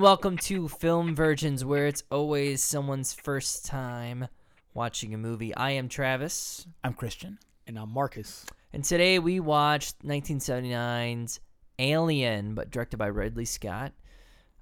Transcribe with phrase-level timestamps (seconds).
[0.00, 4.28] and welcome to Film Virgins, where it's always someone's first time
[4.72, 5.54] watching a movie.
[5.54, 7.38] I am Travis, I'm Christian.
[7.66, 8.46] And I'm Marcus.
[8.72, 11.40] and today we watched 1979's
[11.78, 13.92] Alien, but directed by Ridley Scott.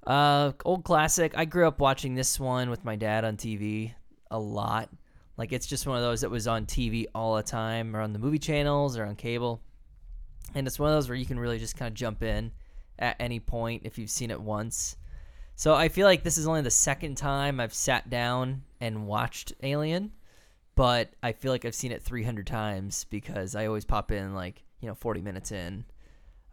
[0.05, 1.35] Uh, old classic.
[1.37, 3.93] I grew up watching this one with my dad on TV
[4.33, 4.91] a lot.
[5.37, 8.13] Like it's just one of those that was on TV all the time, or on
[8.13, 9.63] the movie channels, or on cable.
[10.57, 12.51] And it's one of those where you can really just kind of jump in
[12.99, 14.97] at any point if you've seen it once.
[15.59, 19.55] So I feel like this is only the second time I've sat down and watched
[19.65, 20.13] Alien,
[20.77, 24.63] but I feel like I've seen it 300 times because I always pop in like,
[24.81, 25.85] you know, 40 minutes in.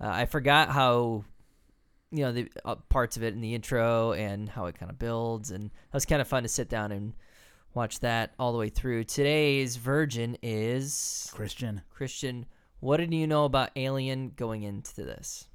[0.01, 1.23] Uh, I forgot how,
[2.09, 4.97] you know, the uh, parts of it in the intro and how it kind of
[4.97, 5.51] builds.
[5.51, 7.13] And it was kind of fun to sit down and
[7.75, 9.03] watch that all the way through.
[9.03, 11.83] Today's virgin is Christian.
[11.91, 12.47] Christian.
[12.79, 15.45] What did you know about Alien going into this?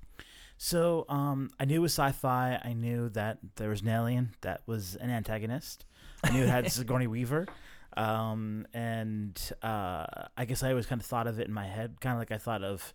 [0.63, 2.61] So, um, I knew it was sci-fi.
[2.63, 5.87] I knew that there was an alien that was an antagonist.
[6.23, 7.47] I knew it had Sigourney Weaver.
[7.97, 10.05] Um, and uh,
[10.37, 12.31] I guess I always kind of thought of it in my head, kind of like
[12.31, 12.93] I thought of,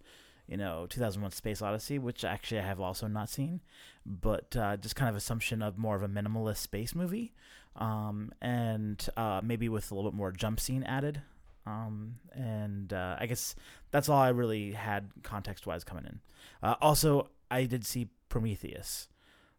[0.47, 3.61] you know, 2001: Space Odyssey, which actually I have also not seen,
[4.05, 7.33] but uh, just kind of assumption of more of a minimalist space movie,
[7.77, 11.23] um, and uh, maybe with a little bit more jump scene added.
[11.65, 13.55] Um, and uh, I guess
[13.89, 16.19] that's all I really had context wise coming in.
[16.61, 19.07] Uh, also, I did see Prometheus,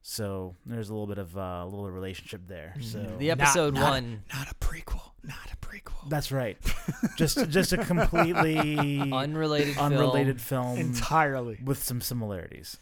[0.02, 2.74] so there's a little bit of uh, a little relationship there.
[2.80, 5.00] So The episode not- one, Not a prequel.
[5.22, 6.08] Not a prequel.
[6.08, 6.56] that's right.
[7.16, 9.92] just just a completely unrelated, film.
[9.92, 11.58] unrelated film Entirely.
[11.64, 12.78] with some similarities.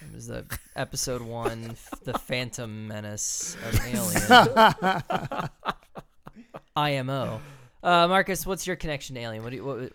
[0.00, 0.44] It was the
[0.76, 5.50] episode one, the Phantom Menace of Alien.
[6.76, 7.40] IMO.
[7.82, 9.42] Uh, Marcus, what's your connection to Alien?
[9.42, 9.92] What do you, what,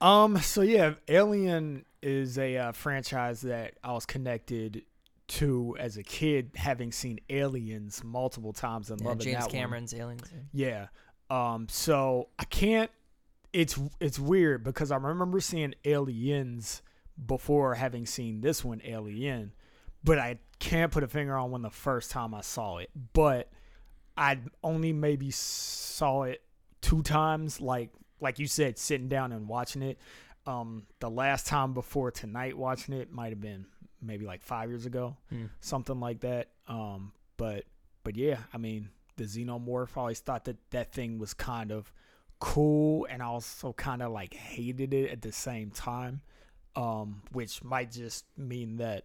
[0.00, 0.38] Um.
[0.38, 4.82] So yeah, Alien is a uh, franchise that I was connected
[5.26, 9.50] to as a kid, having seen Aliens multiple times and yeah, loving James that one.
[9.50, 10.32] Cameron's Aliens.
[10.52, 10.88] Yeah.
[11.30, 11.66] Um.
[11.68, 12.90] So I can't.
[13.52, 16.82] It's it's weird because I remember seeing Aliens
[17.26, 19.52] before having seen this one, Alien,
[20.02, 22.90] but I can't put a finger on when the first time I saw it.
[23.12, 23.50] But
[24.16, 26.42] I only maybe saw it
[26.80, 29.98] two times, like like you said, sitting down and watching it.
[30.46, 33.66] Um, the last time before tonight watching it might have been
[34.02, 35.46] maybe like five years ago, Hmm.
[35.60, 36.48] something like that.
[36.68, 37.64] Um, but
[38.02, 39.96] but yeah, I mean the xenomorph.
[39.96, 41.92] I always thought that that thing was kind of
[42.40, 46.20] cool, and I also kind of like hated it at the same time.
[46.76, 49.04] Um, which might just mean that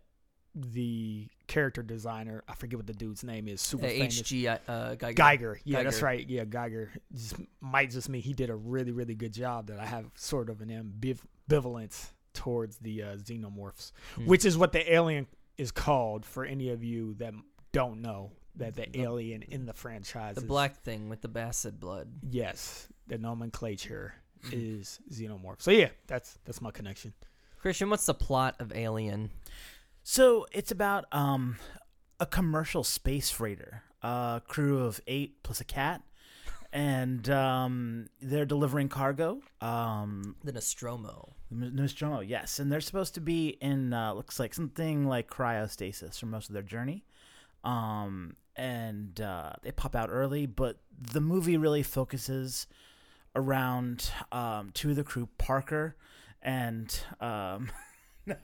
[0.62, 4.20] the character designer, I forget what the dude's name is, super Uh, famous.
[4.20, 4.48] H.G.
[4.48, 5.16] Uh, Giger.
[5.16, 5.56] Giger.
[5.64, 6.28] Yeah, that's right.
[6.30, 9.86] Yeah, Giger just, might just mean he did a really, really good job that I
[9.86, 14.26] have sort of an ambivalence towards the uh, xenomorphs, Hmm.
[14.26, 15.28] which is what the alien
[15.58, 17.34] is called for any of you that
[17.72, 21.28] don't know that the, The- alien in the franchise The is- black thing with the
[21.28, 22.08] bastard blood.
[22.30, 24.50] Yes, the nomenclature Hmm.
[24.54, 25.62] is xenomorph.
[25.62, 27.14] So yeah, that's that's my connection.
[27.58, 29.32] Christian, what's the plot of Alien?
[30.12, 31.58] So it's about um,
[32.20, 36.02] a commercial space freighter, a crew of eight plus a cat,
[36.74, 39.40] and um, they're delivering cargo.
[39.62, 41.36] Um, The Nostromo.
[41.52, 46.20] N- Nostromo, yes, and they're supposed to be in uh, looks like something like cryostasis
[46.20, 47.06] for most of their journey.
[47.64, 52.66] Um, and uh, they pop out early, but the movie really focuses
[53.36, 55.96] around um, two of the crew, Parker
[56.42, 57.70] and um,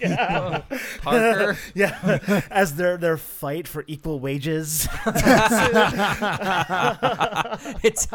[0.00, 0.62] yeah,
[1.02, 1.56] Parker?
[1.74, 4.88] yeah, as their their fight for equal wages.
[7.82, 8.06] it's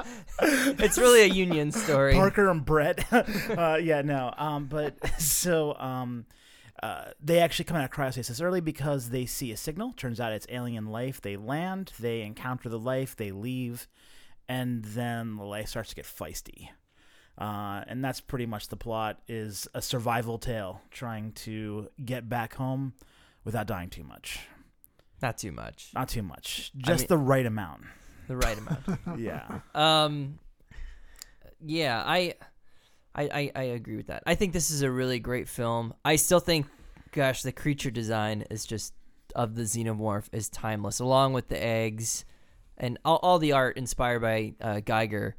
[0.41, 2.13] it's really a union story.
[2.13, 3.11] Parker and Brett.
[3.11, 4.33] uh, yeah, no.
[4.37, 6.25] Um, but so um,
[6.83, 9.93] uh, they actually come out of cryostasis early because they see a signal.
[9.93, 11.21] Turns out it's alien life.
[11.21, 11.93] They land.
[11.99, 13.15] They encounter the life.
[13.15, 13.87] They leave,
[14.47, 16.69] and then the life starts to get feisty.
[17.37, 22.55] Uh, and that's pretty much the plot is a survival tale trying to get back
[22.55, 22.93] home
[23.43, 24.39] without dying too much
[25.21, 25.91] Not too much.
[25.93, 27.81] not too much just mean- the right amount
[28.27, 28.79] The right amount.
[29.19, 30.39] yeah Um,
[31.63, 32.33] yeah, I,
[33.15, 34.23] I, I, I agree with that.
[34.27, 35.93] I think this is a really great film.
[36.05, 36.67] I still think,
[37.11, 38.93] gosh, the creature design is just
[39.35, 42.25] of the xenomorph is timeless, along with the eggs
[42.77, 45.33] and all, all the art inspired by uh, Giger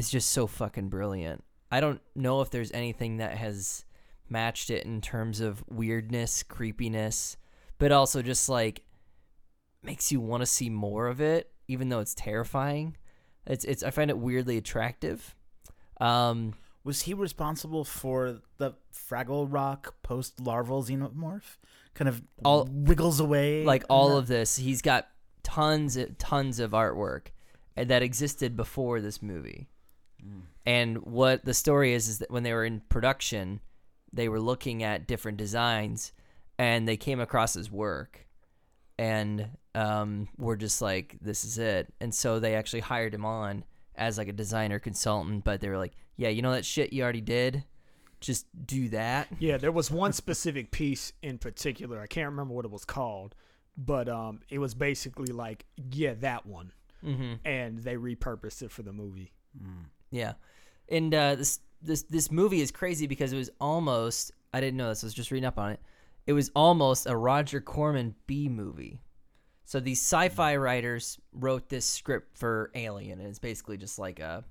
[0.00, 1.44] is just so fucking brilliant.
[1.70, 3.84] I don't know if there's anything that has
[4.28, 7.36] matched it in terms of weirdness, creepiness,
[7.78, 8.82] but also just like
[9.82, 12.96] makes you want to see more of it, even though it's terrifying.
[13.46, 15.34] It's it's I find it weirdly attractive.
[16.00, 16.54] Um,
[16.84, 21.58] Was he responsible for the Fraggle Rock post larval xenomorph?
[21.94, 23.64] Kind of All- wiggles away.
[23.64, 24.16] like all that?
[24.16, 25.08] of this, he's got
[25.42, 27.28] tons and tons of artwork
[27.76, 29.68] that existed before this movie.
[30.66, 33.60] And what the story is is that when they were in production,
[34.12, 36.12] they were looking at different designs,
[36.58, 38.26] and they came across his work,
[38.98, 43.64] and um, were just like, "This is it." And so they actually hired him on
[43.96, 45.44] as like a designer consultant.
[45.44, 47.64] But they were like, "Yeah, you know that shit you already did,
[48.20, 52.00] just do that." Yeah, there was one specific piece in particular.
[52.00, 53.34] I can't remember what it was called,
[53.76, 56.72] but um, it was basically like, yeah, that one,
[57.04, 57.34] Mm-hmm.
[57.46, 59.32] and they repurposed it for the movie.
[60.10, 60.34] Yeah,
[60.88, 64.88] and uh, this this this movie is crazy because it was almost I didn't know
[64.88, 65.04] this.
[65.04, 65.80] I was just reading up on it.
[66.26, 69.00] It was almost a Roger Corman B movie.
[69.64, 74.44] So these sci-fi writers wrote this script for Alien, and it's basically just like a,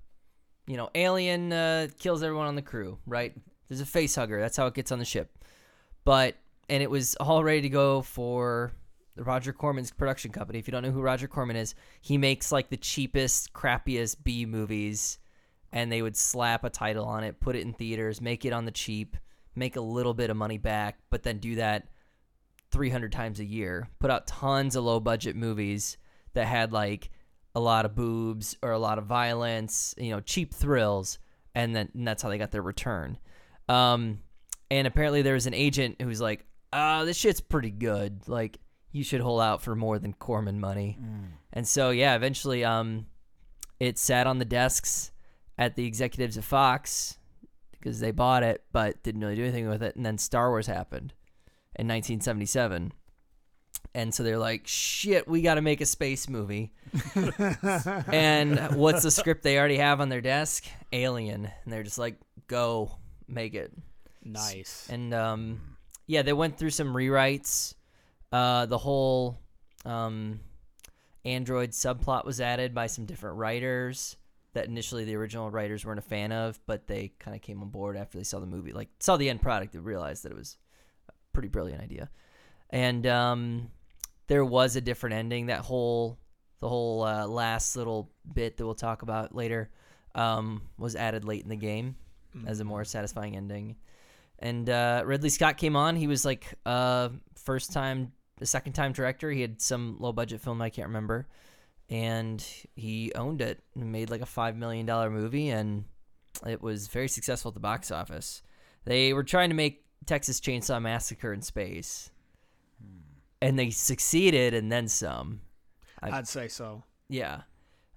[0.65, 3.35] you know, Alien uh, kills everyone on the crew, right?
[3.67, 4.39] There's a face hugger.
[4.39, 5.37] That's how it gets on the ship.
[6.05, 6.35] But
[6.69, 8.71] and it was all ready to go for
[9.15, 10.59] the Roger Corman's production company.
[10.59, 14.45] If you don't know who Roger Corman is, he makes like the cheapest, crappiest B
[14.45, 15.19] movies,
[15.71, 18.65] and they would slap a title on it, put it in theaters, make it on
[18.65, 19.17] the cheap,
[19.55, 21.87] make a little bit of money back, but then do that
[22.71, 23.89] 300 times a year.
[23.99, 25.97] Put out tons of low budget movies
[26.33, 27.09] that had like
[27.55, 31.19] a lot of boobs or a lot of violence, you know, cheap thrills,
[31.55, 33.17] and then and that's how they got their return.
[33.67, 34.19] Um,
[34.71, 38.27] and apparently there was an agent who's like, "Uh, this shit's pretty good.
[38.27, 38.59] Like,
[38.91, 40.97] you should hold out for more than Corman money."
[41.53, 43.07] And so, yeah, eventually, um,
[43.79, 45.11] it sat on the desks
[45.59, 47.17] at the executives of Fox
[47.71, 49.95] because they bought it, but didn't really do anything with it.
[49.95, 51.13] And then Star Wars happened
[51.75, 52.93] in 1977.
[53.93, 56.71] And so they're like, shit, we got to make a space movie.
[58.11, 60.65] and what's the script they already have on their desk?
[60.93, 61.49] Alien.
[61.63, 62.15] And they're just like,
[62.47, 62.95] go,
[63.27, 63.73] make it.
[64.23, 64.87] Nice.
[64.89, 65.59] And um,
[66.07, 67.73] yeah, they went through some rewrites.
[68.31, 69.39] Uh, the whole
[69.85, 70.39] um,
[71.25, 74.15] Android subplot was added by some different writers
[74.53, 77.69] that initially the original writers weren't a fan of, but they kind of came on
[77.69, 78.73] board after they saw the movie.
[78.73, 80.57] Like saw the end product and realized that it was
[81.07, 82.09] a pretty brilliant idea.
[82.69, 83.71] And um,
[84.27, 85.47] there was a different ending.
[85.47, 86.17] That whole
[86.59, 89.69] the whole uh, last little bit that we'll talk about later
[90.15, 91.95] um, was added late in the game
[92.45, 93.75] as a more satisfying ending.
[94.39, 95.95] And uh, Ridley Scott came on.
[95.95, 99.31] He was like uh, first time, the second time director.
[99.31, 101.27] He had some low budget film I can't remember,
[101.89, 102.45] and
[102.75, 105.85] he owned it and made like a five million dollar movie, and
[106.47, 108.41] it was very successful at the box office.
[108.85, 112.11] They were trying to make Texas Chainsaw Massacre in space,
[113.41, 115.41] and they succeeded, and then some.
[116.01, 116.83] I- I'd say so.
[117.09, 117.41] Yeah,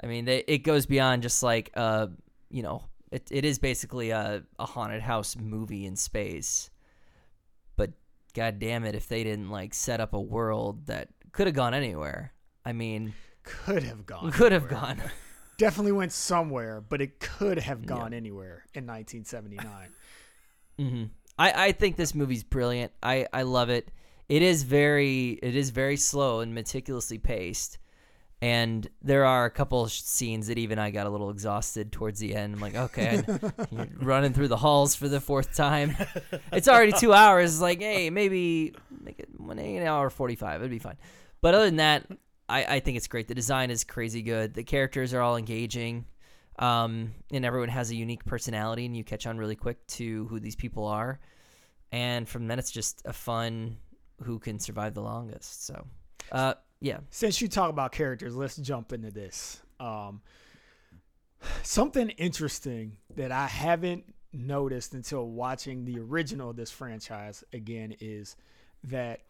[0.02, 2.06] I mean, they, it goes beyond just like uh,
[2.50, 6.70] you know, it it is basically a a haunted house movie in space.
[7.76, 7.90] But
[8.34, 11.74] god damn it, if they didn't like set up a world that could have gone
[11.74, 12.32] anywhere.
[12.64, 13.12] I mean,
[13.42, 14.30] Could have gone.
[14.32, 14.80] could have anywhere.
[14.80, 15.02] gone.
[15.58, 19.88] Definitely went somewhere, but it could have gone anywhere in 1979.
[20.78, 21.04] hmm
[21.38, 22.92] I I think this movie's brilliant.
[23.02, 23.90] I I love it.
[24.28, 27.78] It is very it is very slow and meticulously paced.
[28.40, 32.34] And there are a couple scenes that even I got a little exhausted towards the
[32.34, 32.54] end.
[32.56, 33.22] I'm like, okay,
[34.00, 35.94] running through the halls for the fourth time.
[36.52, 37.52] It's already two hours.
[37.52, 40.60] It's like, hey, maybe make it one an hour forty five.
[40.60, 40.96] It'd be fine.
[41.40, 42.04] But other than that,
[42.52, 43.28] I, I think it's great.
[43.28, 44.52] The design is crazy good.
[44.52, 46.04] The characters are all engaging,
[46.58, 50.38] um, and everyone has a unique personality, and you catch on really quick to who
[50.38, 51.18] these people are.
[51.92, 53.78] And from then, it's just a fun
[54.22, 55.66] who can survive the longest.
[55.66, 55.86] So,
[56.30, 59.62] uh, yeah, Since you talk about characters, let's jump into this.
[59.80, 60.20] Um,
[61.62, 68.36] something interesting that I haven't noticed until watching the original of this franchise again is
[68.84, 69.20] that,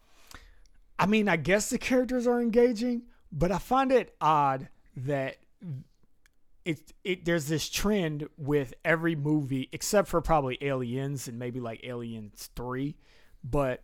[0.97, 3.03] I mean, I guess the characters are engaging,
[3.33, 5.37] but I find it odd that
[6.63, 11.83] it it there's this trend with every movie except for probably Aliens and maybe like
[11.83, 12.95] Aliens 3,
[13.43, 13.83] but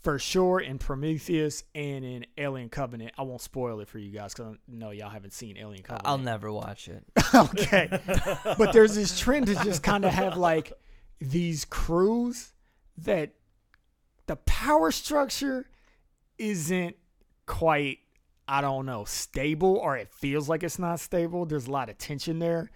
[0.00, 4.34] for sure in Prometheus and in Alien Covenant, I won't spoil it for you guys
[4.38, 6.06] I know y'all haven't seen Alien Covenant.
[6.06, 7.04] I'll never watch it.
[7.34, 7.88] okay.
[8.58, 10.72] but there's this trend to just kind of have like
[11.20, 12.52] these crews
[12.98, 13.34] that
[14.26, 15.68] the power structure
[16.36, 16.96] isn't
[17.46, 17.98] quite
[18.48, 21.44] I don't know, stable or it feels like it's not stable.
[21.46, 22.70] There's a lot of tension there.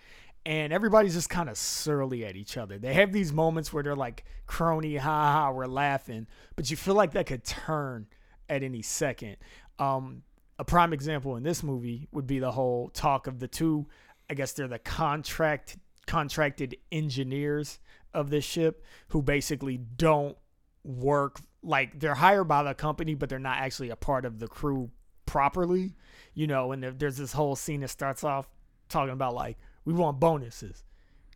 [0.45, 2.79] and everybody's just kind of surly at each other.
[2.79, 6.27] They have these moments where they're like crony, ha ha, we're laughing,
[6.57, 8.07] but you feel like that could turn
[8.49, 9.37] at any second.
[9.79, 10.23] Um,
[10.59, 13.87] a prime example in this movie would be the whole talk of the two.
[14.29, 17.79] I guess they're the contract contracted engineers
[18.13, 20.37] of this ship who basically don't
[20.85, 24.49] work like they're hired by the company, but they're not actually a part of the
[24.49, 24.91] crew
[25.27, 25.95] properly.
[26.35, 28.49] You know, and there's this whole scene that starts off
[28.89, 30.85] talking about like we want bonuses.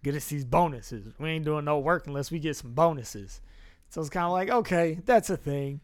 [0.02, 1.12] Get us these bonuses.
[1.18, 3.40] We ain't doing no work unless we get some bonuses.
[3.88, 5.80] So it's kind of like, okay, that's a thing,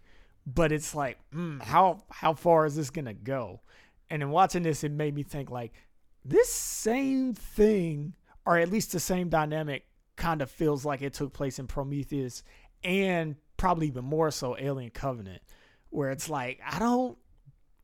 [0.47, 3.61] but it's like, mm, how how far is this gonna go?
[4.11, 5.73] And in watching this, it made me think like
[6.25, 8.14] this same thing,
[8.47, 12.42] or at least the same dynamic, kind of feels like it took place in Prometheus,
[12.85, 15.42] and probably even more so Alien Covenant,
[15.90, 17.16] where it's like I don't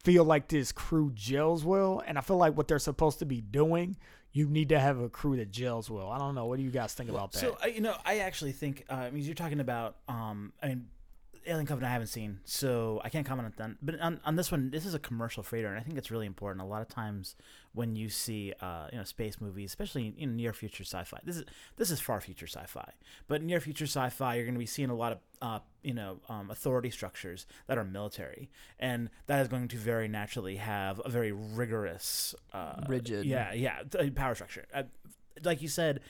[0.04, 3.40] feel like this crew gels well, and I feel like what they're supposed to be
[3.40, 3.96] doing,
[4.32, 6.10] you need to have a crew that gels well.
[6.10, 6.46] I don't know.
[6.46, 7.38] What do you guys think about that?
[7.38, 10.86] So you know, I actually think uh, I mean you're talking about um, I mean,
[11.48, 13.76] Alien Covenant I haven't seen, so I can't comment on that.
[13.80, 16.26] But on, on this one, this is a commercial freighter, and I think it's really
[16.26, 16.62] important.
[16.62, 17.36] A lot of times
[17.72, 21.44] when you see uh, you know space movies, especially in near future sci-fi, this is
[21.76, 22.92] this is far future sci-fi,
[23.26, 26.20] but near future sci-fi, you're going to be seeing a lot of uh, you know
[26.28, 31.08] um, authority structures that are military, and that is going to very naturally have a
[31.08, 33.24] very rigorous, uh, Rigid.
[33.24, 33.82] yeah, yeah,
[34.14, 34.66] power structure.
[34.74, 34.82] Uh,
[35.44, 36.00] like you said,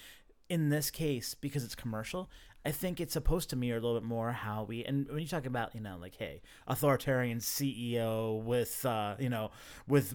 [0.49, 2.31] in this case, because it's commercial,
[2.69, 5.27] I think it's supposed to mirror a little bit more how we and when you
[5.27, 9.53] talk about you know like hey authoritarian CEO with uh, you know
[9.87, 10.15] with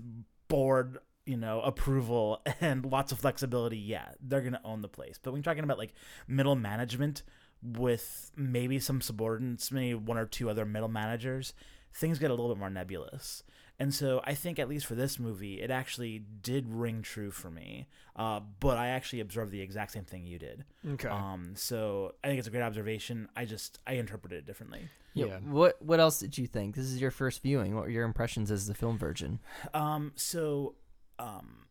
[0.50, 5.17] board you know approval and lots of flexibility, yeah, they're gonna own the place.
[5.17, 5.93] But when you're talking about like
[6.27, 7.24] middle management
[7.63, 11.55] with maybe some subordinates, maybe one or two other middle managers,
[11.95, 13.41] things get a little bit more nebulous.
[13.80, 17.50] And so I think at least for this movie, it actually did ring true for
[17.50, 17.88] me.
[18.15, 20.63] Uh, but I actually observed the exact same thing you did.
[20.88, 21.08] okay.
[21.08, 23.27] Um, so I think it's a great observation.
[23.36, 24.89] I just I interpreted it differently.
[25.13, 25.39] yeah.
[25.39, 26.75] What What else did you think?
[26.75, 27.74] This is your first viewing.
[27.75, 29.39] What were your impressions as the film virgin?
[29.74, 30.75] Um, so
[31.18, 31.65] um,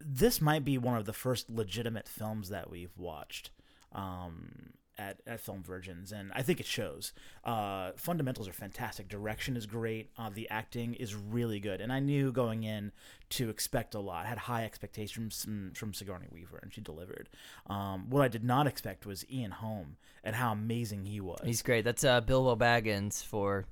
[0.00, 3.50] this might be one of the first legitimate films that we've watched.
[3.92, 7.12] Um, at, at Film Virgins, and I think it shows.
[7.44, 9.08] Uh, fundamentals are fantastic.
[9.08, 10.10] Direction is great.
[10.18, 12.92] Uh, the acting is really good, and I knew going in
[13.30, 14.26] to expect a lot.
[14.26, 17.28] I had high expectations from, from Sigourney Weaver, and she delivered.
[17.68, 21.40] Um, what I did not expect was Ian Holm and how amazing he was.
[21.44, 21.84] He's great.
[21.84, 23.66] That's uh, Bilbo Baggins for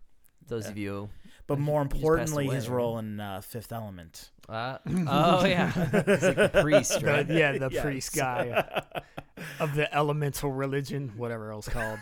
[0.47, 1.09] those of you.
[1.47, 2.77] But more he's passed importantly, his away, right?
[2.83, 4.31] role in uh, Fifth Element.
[4.49, 7.83] Uh, oh yeah, he's like the priest, The- yeah, the Yes.
[7.85, 8.83] priest guy
[9.61, 11.99] of the elemental religion, whatever else called.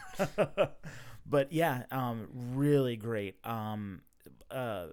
[1.27, 3.37] but yeah, um, really great.
[3.45, 4.03] Um,
[4.51, 4.87] uh,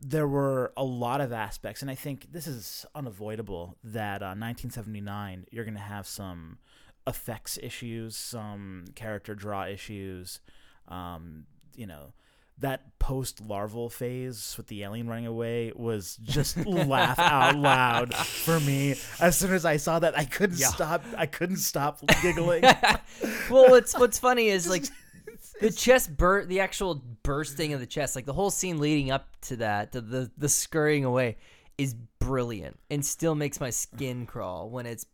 [0.00, 3.76] there were a lot of aspects, and I think this is unavoidable.
[3.82, 6.58] That uh, 1979, you're going to have some
[7.06, 10.40] effects issues, some character draw issues.
[10.86, 11.44] Um,
[11.74, 12.12] you know,
[12.60, 18.58] that post larval phase with the alien running away was just laugh out loud for
[18.60, 18.96] me.
[19.20, 20.68] As soon as I saw that, I couldn't Yeah.
[20.68, 21.04] stop.
[21.16, 22.62] I couldn't stop giggling.
[23.50, 24.84] well, what's what's funny is like
[25.60, 29.28] the chest bur the actual bursting of the chest, like the whole scene leading up
[29.42, 31.36] to that, the the, the scurrying away,
[31.78, 35.06] is brilliant and still makes my skin crawl when it's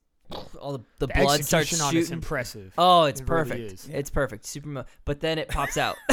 [0.60, 2.12] all the, the, The blood starts execution on it's shooting.
[2.18, 2.72] impressive.
[2.78, 3.72] Oh, it's It perfect.
[3.72, 3.88] is.
[3.92, 4.46] It's perfect.
[4.46, 5.96] Super, mo- but then it pops out.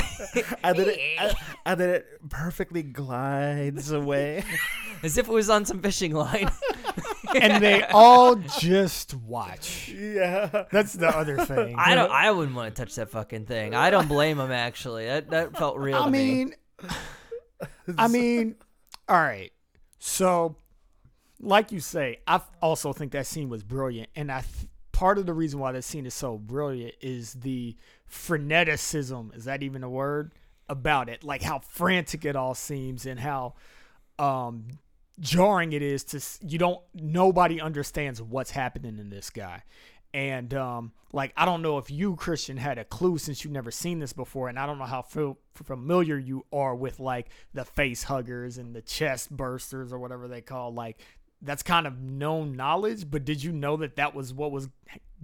[0.64, 1.34] and then it, and-
[1.66, 4.44] and then it perfectly glides away.
[5.04, 6.50] as if it was on some fishing line.
[7.42, 9.90] and they all just watch.
[9.90, 10.66] yeah.
[10.72, 11.76] That's the other thing.
[11.78, 12.12] I don't.
[12.12, 13.74] I wouldn't want to touch that fucking thing.
[13.76, 14.52] I don't blame him.
[14.52, 15.98] Actually, that that felt real.
[15.98, 16.46] I to me.
[16.46, 16.56] mean,
[17.98, 18.56] I mean,
[19.08, 19.52] all right.
[20.00, 20.56] So,
[21.42, 25.26] like you say, I also think that scene was brilliant, and I th- part of
[25.26, 27.76] the reason why that scene is so brilliant is the
[28.10, 29.36] freneticism.
[29.36, 30.34] Is that even a word
[30.70, 31.24] about it?
[31.24, 33.56] Like how frantic it all seems, and how
[34.20, 34.66] um
[35.20, 39.62] jarring it is to you don't nobody understands what's happening in this guy
[40.14, 43.72] and um like i don't know if you christian had a clue since you've never
[43.72, 47.64] seen this before and i don't know how fil- familiar you are with like the
[47.64, 50.98] face huggers and the chest bursters or whatever they call like
[51.42, 54.70] that's kind of known knowledge but did you know that that was what was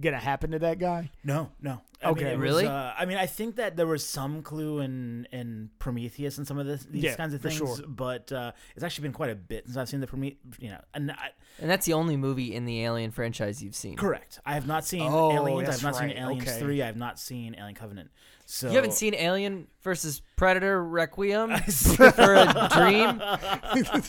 [0.00, 1.80] gonna happen to that guy No, no.
[2.00, 2.36] I mean, Okay.
[2.36, 2.66] was, Really?
[2.66, 6.56] uh, I mean, I think that there was some clue in in Prometheus and some
[6.56, 7.76] of this, these Yeah, kinds of things, sure.
[7.88, 10.38] but uh, it's actually been quite a bit since I've seen the Prometheus.
[10.60, 13.96] You know, and I, And that's the only movie in the Alien franchise you've seen.
[13.96, 14.38] correct.
[14.46, 15.68] I have not seen Oh, Aliens.
[15.68, 16.10] I've not seen.
[16.10, 16.60] Aliens Okay.
[16.60, 16.80] three.
[16.82, 18.10] I have not seen Alien Covenant.
[18.50, 23.20] So You haven't seen Alien versus Predator Requiem for a Dream,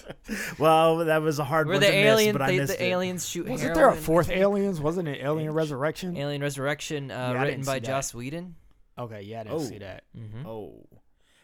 [0.57, 2.83] Well, that was a hard where one the to alien, miss, but I missed the
[2.85, 2.87] it.
[2.87, 3.93] aliens shoot Wasn't heroin.
[3.93, 4.79] there a fourth Aliens?
[4.79, 6.15] Wasn't it Alien Resurrection?
[6.15, 7.85] Alien Resurrection, uh, Yeah, I written didn't by see that.
[7.87, 8.55] Joss Whedon?
[8.97, 9.59] Okay, yeah, I didn't Oh.
[9.63, 10.03] see that.
[10.17, 10.45] Mm-hmm.
[10.47, 10.85] Oh.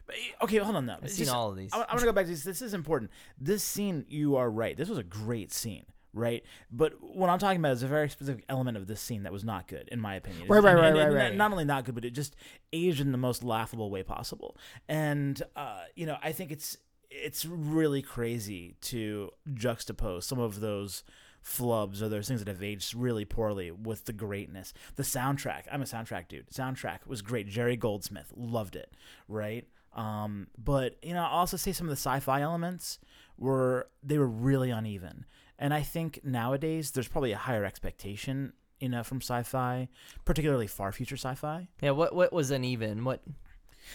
[0.07, 0.97] But, okay, hold on now.
[1.03, 1.73] I've seen all of these.
[1.73, 2.43] I, I want to go back to this.
[2.43, 3.11] This is important.
[3.37, 4.77] This scene, you are right.
[4.77, 5.83] This was a great scene,
[6.15, 6.43] right?
[6.71, 9.43] But what I'm talking about is a very specific element of this scene that was
[9.43, 10.47] not good, in my opinion.
[10.47, 11.35] Right, right, And- right, and- right, and right.
[11.35, 12.35] Not only not good, but it just
[12.73, 14.57] aged in the most laughable way possible.
[14.89, 16.77] And uh, you know, I think it's
[17.11, 21.03] it's really crazy to juxtapose some of those
[21.43, 24.73] flubs or those things that have aged really poorly with the greatness.
[24.95, 26.49] The soundtrack, I'm a soundtrack dude.
[26.49, 27.47] Soundtrack was great.
[27.47, 28.91] Jerry Goldsmith loved it,
[29.27, 29.67] right?
[29.93, 32.99] Um, but you know, I'll also say some of the sci-fi elements
[33.37, 35.25] were they were really uneven.
[35.57, 39.87] And I think nowadays there's probably a higher expectation, you know, from sci-fi,
[40.25, 41.67] particularly far future sci-fi.
[41.81, 43.03] Yeah, what what was uneven?
[43.05, 43.21] What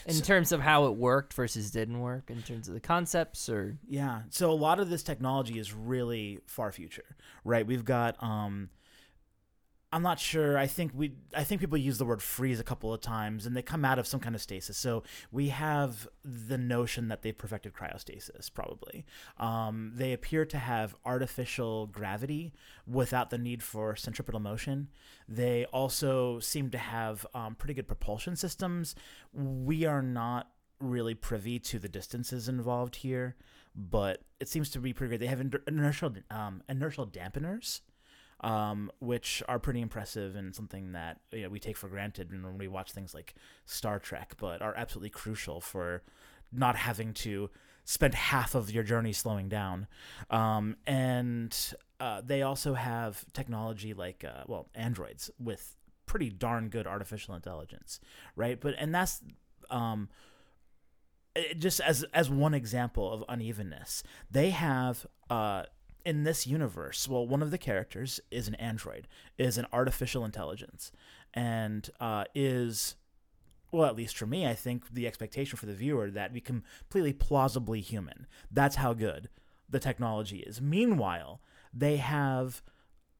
[0.06, 2.30] in terms of how it worked versus didn't work?
[2.30, 4.22] In terms of the concepts, or Yeah.
[4.30, 7.66] So a lot of this technology is really far future, right?
[7.66, 8.70] We've got um
[9.92, 10.56] I'm not sure.
[10.56, 13.56] I think we I think people use the word freeze a couple of times and
[13.56, 14.76] they come out of some kind of stasis.
[14.76, 19.04] So we have the notion that they've perfected cryostasis probably.
[19.36, 22.52] Um, they appear to have artificial gravity
[22.86, 24.88] without the need for centripetal motion.
[25.28, 28.94] They also seem to have um, pretty good propulsion systems.
[29.32, 33.36] We are not really privy to the distances involved here,
[33.74, 35.20] but it seems to be pretty great.
[35.20, 37.80] They have inertial um, inertial dampeners,
[38.40, 42.58] um, which are pretty impressive and something that you know, we take for granted when
[42.58, 43.34] we watch things like
[43.66, 46.02] Star Trek, but are absolutely crucial for
[46.52, 47.50] not having to
[47.84, 49.86] spend half of your journey slowing down.
[50.30, 51.56] Um, and
[51.98, 58.00] uh, they also have technology like, uh, well, androids with pretty darn good artificial intelligence,
[58.36, 58.60] right?
[58.60, 59.22] But and that's
[59.70, 60.08] um,
[61.58, 65.64] just as as one example of unevenness, they have uh,
[66.04, 67.08] in this universe.
[67.08, 69.08] Well, one of the characters is an android,
[69.38, 70.92] is an artificial intelligence,
[71.34, 72.96] and uh, is
[73.72, 77.12] well, at least for me, I think the expectation for the viewer that we completely
[77.12, 78.26] plausibly human.
[78.50, 79.28] That's how good
[79.68, 80.60] the technology is.
[80.60, 81.40] Meanwhile,
[81.72, 82.62] they have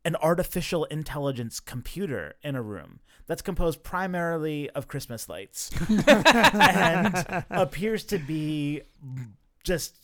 [0.05, 5.71] an artificial intelligence computer in a room that's composed primarily of Christmas lights
[6.09, 8.83] and appears to be
[9.63, 9.95] just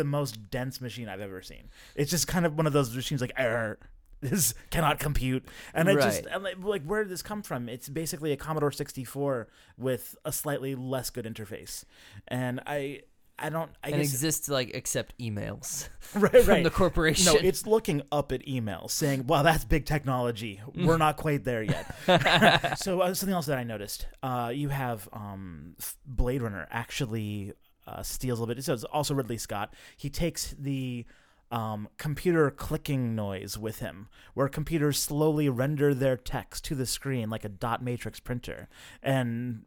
[0.00, 1.68] the most dense machine I've ever seen.
[1.94, 3.78] It's just kind of one of those machines like error.
[4.22, 7.68] This cannot compute, and it just I'm like, like, where did this come from?
[7.70, 11.84] It's basically a Commodore 64 with a slightly less good interface,
[12.28, 13.00] and I,
[13.38, 16.64] I don't, I and guess, exists to like accept emails right, from right.
[16.64, 17.32] the corporation.
[17.32, 20.60] No, it's looking up at emails saying, "Wow, that's big technology.
[20.74, 25.08] We're not quite there yet." so uh, something else that I noticed, uh, you have
[25.14, 27.54] um, Blade Runner actually
[27.90, 28.64] uh, steals a little bit.
[28.64, 29.74] So it's also Ridley Scott.
[29.96, 31.04] He takes the
[31.50, 37.28] um, computer clicking noise with him, where computers slowly render their text to the screen
[37.28, 38.68] like a dot matrix printer,
[39.02, 39.64] and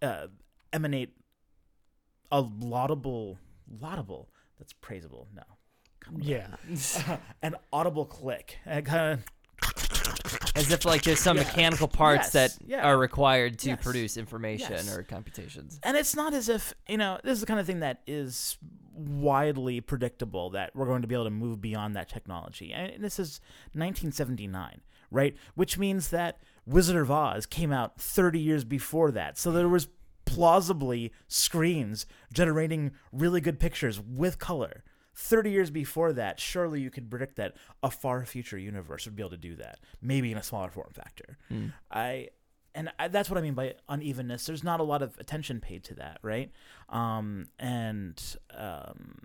[0.00, 0.26] uh,
[0.72, 1.14] emanate
[2.30, 3.38] a laudable,
[3.80, 4.30] laudable.
[4.58, 5.26] That's praisable.
[5.34, 5.42] No.
[6.00, 6.22] Come on.
[6.22, 6.48] Yeah.
[7.42, 8.58] an audible click.
[8.66, 11.44] And kind of As if like there's some Yeah.
[11.44, 12.86] mechanical parts Yes, that yeah.
[12.86, 13.82] are required to Yes.
[13.82, 14.94] produce information Yes.
[14.94, 15.80] or computations.
[15.82, 18.58] and it's not as if you know this is the kind of thing that is
[18.94, 23.18] widely predictable that we're going to be able to move beyond that technology and this
[23.18, 23.40] is
[23.72, 29.50] 1979 right which means that wizard of oz came out 30 years before that so
[29.50, 29.88] there was
[30.24, 34.84] plausibly screens generating really good pictures with color
[35.14, 39.22] 30 years before that surely you could predict that a far future universe would be
[39.22, 41.36] able to do that maybe in a smaller form factor
[41.90, 42.28] I
[42.74, 44.46] and I, that's what I mean by unevenness.
[44.46, 46.50] There's not a lot of attention paid to that, right?
[46.88, 48.18] Um, and
[48.56, 49.18] um,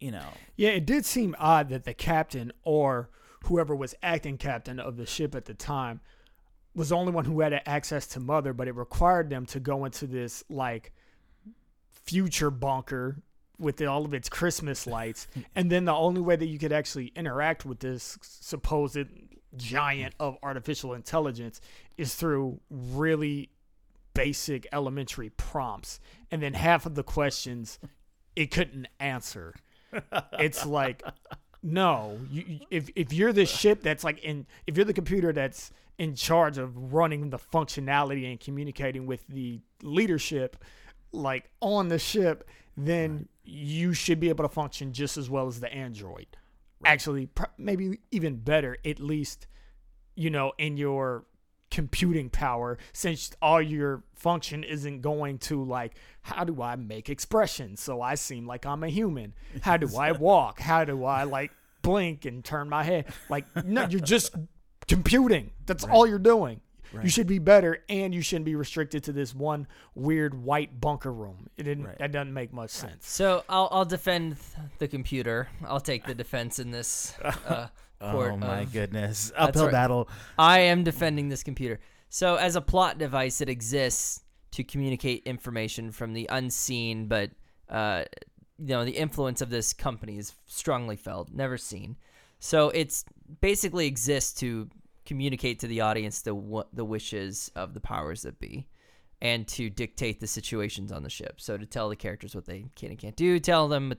[0.00, 3.10] you know, Yeah, it did seem odd that the captain or
[3.44, 6.00] whoever was acting captain of the ship at the time
[6.74, 9.84] was the only one who had access to Mother, but it required them to go
[9.84, 10.92] into this like
[11.90, 13.22] future bunker
[13.58, 17.12] with all of its Christmas lights, and then the only way that you could actually
[17.14, 18.98] interact with this supposed
[19.56, 21.60] giant of artificial intelligence
[21.96, 23.50] is through really
[24.14, 27.78] basic elementary prompts, and then half of the questions
[28.36, 29.54] it couldn't answer.
[30.38, 31.02] It's like
[31.62, 35.70] No, you- if if you're the ship that's like in, if you're the computer that's
[35.96, 40.56] in charge of running the functionality and communicating with the leadership,
[41.12, 45.60] like on the ship, then you should be able to function just as well as
[45.60, 46.26] the android.
[46.84, 49.46] Actually, pr- maybe even better, at least,
[50.14, 51.24] you know, in your
[51.70, 57.80] computing power since all your function isn't going to like how do i make expressions
[57.80, 59.34] so i seem like i'm a human?
[59.60, 60.60] How do i walk?
[60.60, 61.50] How do i like
[61.82, 63.06] blink and turn my head?
[63.28, 64.36] Like no you're just
[64.86, 65.50] computing.
[65.66, 66.60] That's all you're doing
[67.02, 71.12] you should be better and you shouldn't be restricted to this one weird white bunker
[71.12, 71.98] room it didn't Right.
[71.98, 74.36] that doesn't make much sense So I'll I'll defend
[74.78, 75.48] the computer.
[75.66, 77.68] I'll take the defense in this uh,
[78.00, 78.32] court.
[78.32, 79.32] Oh my of- goodness!
[79.36, 79.72] Uphill right.
[79.72, 80.08] battle.
[80.38, 81.80] I am defending this computer.
[82.10, 87.30] So, as a plot device, it exists to communicate information from the unseen, but
[87.68, 88.04] uh,
[88.58, 91.96] you know the influence of this company is strongly felt, never seen.
[92.38, 93.04] So, it's
[93.40, 94.68] basically exists to
[95.04, 98.66] communicate to the audience the the wishes of the powers that be,
[99.20, 101.40] and to dictate the situations on the ship.
[101.40, 103.94] So, to tell the characters what they can and can't do, tell them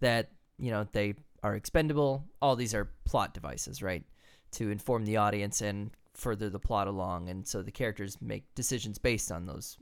[0.00, 2.24] that you know they are expendable.
[2.42, 4.04] All these are plot devices, right?
[4.52, 8.98] To inform the audience and further the plot along, and so the characters make decisions
[8.98, 9.78] based on those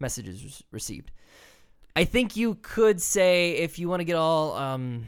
[0.00, 1.10] messages re- received.
[1.94, 5.06] I think you could say if you want to get all um,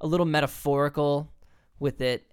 [0.00, 1.32] a little metaphorical
[1.78, 2.26] with it,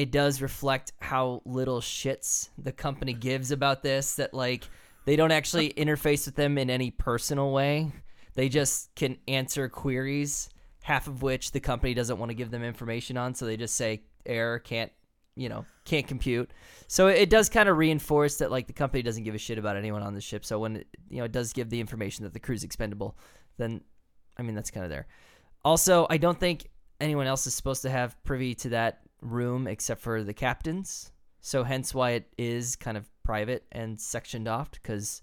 [0.00, 4.14] it does reflect how little shits the company gives about this.
[4.14, 4.66] That like
[5.04, 7.92] they don't actually interface with them in any personal way.
[8.32, 10.48] They just can answer queries,
[10.82, 13.34] half of which the company doesn't want to give them information on.
[13.34, 14.90] So they just say error, can't,
[15.36, 16.50] you know, can't compute.
[16.86, 19.76] So it does kind of reinforce that like the company doesn't give a shit about
[19.76, 20.46] anyone on the ship.
[20.46, 23.18] So when it, you know it does give the information that the crew's expendable,
[23.58, 23.82] then
[24.38, 25.08] I mean that's kind of there.
[25.62, 26.70] Also, I don't think
[27.02, 31.12] anyone else is supposed to have privy to that room except for the captains.
[31.40, 35.22] So hence why it is kind of private and sectioned off because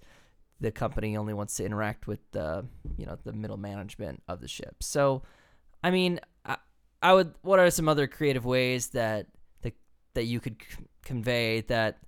[0.60, 2.66] the company only wants to interact with the
[2.98, 4.78] you know the middle management of the ship.
[4.82, 5.22] So,
[5.84, 6.58] I mean, I,
[7.02, 7.34] I would.
[7.42, 9.28] What are some other creative ways that
[9.62, 9.74] the
[10.16, 12.00] that you could c- convey that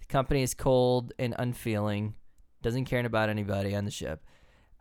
[0.00, 2.14] the company is cold and unfeeling,
[2.62, 4.22] doesn't care about anybody on the ship,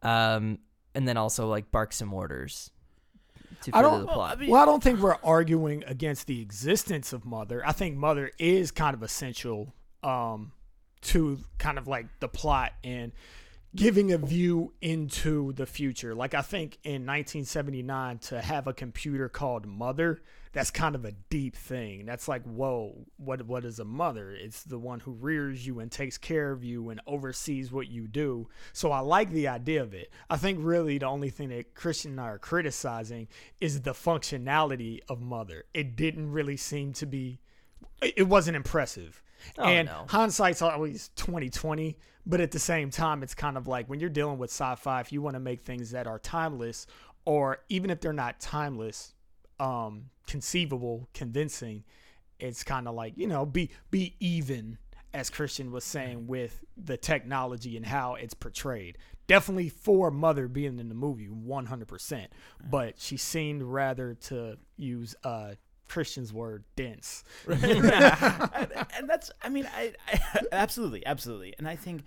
[0.01, 0.59] um,
[0.93, 2.71] and then also like bark some orders
[3.61, 4.39] to I don't- the plot.
[4.47, 7.61] Well, I don't think we're arguing against the existence of Mother.
[7.65, 10.51] I think Mother is kind of essential um,
[11.03, 13.11] to kind of like the plot and
[13.75, 16.13] giving a view into the future.
[16.13, 21.13] Like I think in 1979 to have a computer called Mother, that's kind of a
[21.29, 22.05] deep thing.
[22.05, 24.31] That's like, whoa, what what is a mother?
[24.31, 28.07] It's the one who rears you and takes care of you and oversees what you
[28.07, 28.47] do.
[28.71, 30.11] So I like the idea of it.
[30.29, 33.27] I think really the only thing that Christian and I are criticizing
[33.59, 35.65] is the functionality of Mother.
[35.73, 37.39] It didn't really seem to be
[38.01, 39.23] it it wasn't impressive.
[39.57, 40.05] Oh, and no.
[40.07, 44.37] hindsight's always 2020, but at the same time, it's kind of like when you're dealing
[44.37, 46.87] with sci-fi, if you want to make things that are timeless,
[47.25, 49.13] or even if they're not timeless,
[49.59, 51.83] um, conceivable, convincing,
[52.39, 54.77] it's kind of like you know, be be even,
[55.13, 58.97] as Christian was saying, with the technology and how it's portrayed.
[59.25, 62.27] Definitely for Mother being in the movie, 100%.
[62.69, 65.53] But she seemed rather to use uh,
[65.93, 67.23] Christian's word, dense.
[67.47, 71.53] and, and that's i mean I, I absolutely absolutely.
[71.59, 72.01] And i think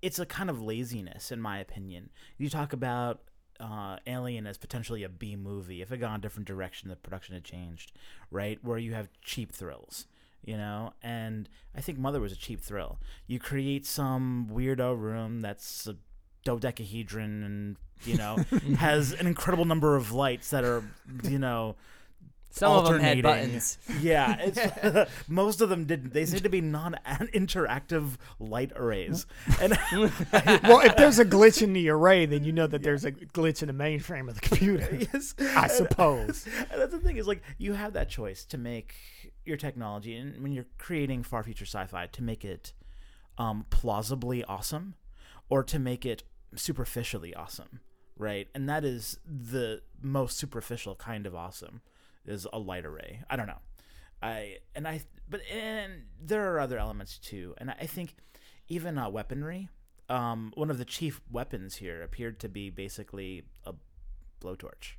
[0.00, 2.08] it's a kind of laziness in my opinion.
[2.38, 3.20] You talk about
[3.60, 5.82] uh, alien as potentially a b movie.
[5.82, 7.92] If it gone a different direction the production had changed
[8.30, 8.58] right?
[8.62, 10.06] Where you have cheap thrills
[10.42, 10.94] you know?
[11.02, 13.00] And i think mother was a cheap thrill.
[13.26, 15.96] You create some weirdo room that's a
[16.42, 18.36] dodecahedron and you know
[18.78, 20.82] has an incredible number of lights that are
[21.24, 21.76] you know
[22.50, 23.22] Some of them had alternating.
[23.22, 23.78] buttons.
[24.00, 26.12] yeah, it's, most of them didn't.
[26.12, 29.26] They seem to be non-interactive light arrays,
[29.60, 33.12] and well, if there's a glitch in the array, then you know that there's a
[33.12, 34.88] glitch in the mainframe of the computer.
[35.12, 36.46] yes, I suppose.
[36.70, 38.94] And that's the thing is like you have that choice to make
[39.44, 42.74] your technology, and when you're creating far future sci-fi, to make it
[43.38, 44.94] um, plausibly awesome,
[45.48, 46.22] or to make it
[46.54, 47.80] superficially awesome,
[48.16, 48.48] right?
[48.54, 51.80] And that is the most superficial kind of awesome
[52.24, 53.22] is a light array.
[53.28, 53.60] I don't know.
[54.22, 57.54] I and I but and there are other elements too.
[57.58, 58.14] And I think
[58.68, 59.68] even uh, weaponry.
[60.08, 63.74] Um, one of the chief weapons here appeared to be basically a
[64.42, 64.94] blowtorch.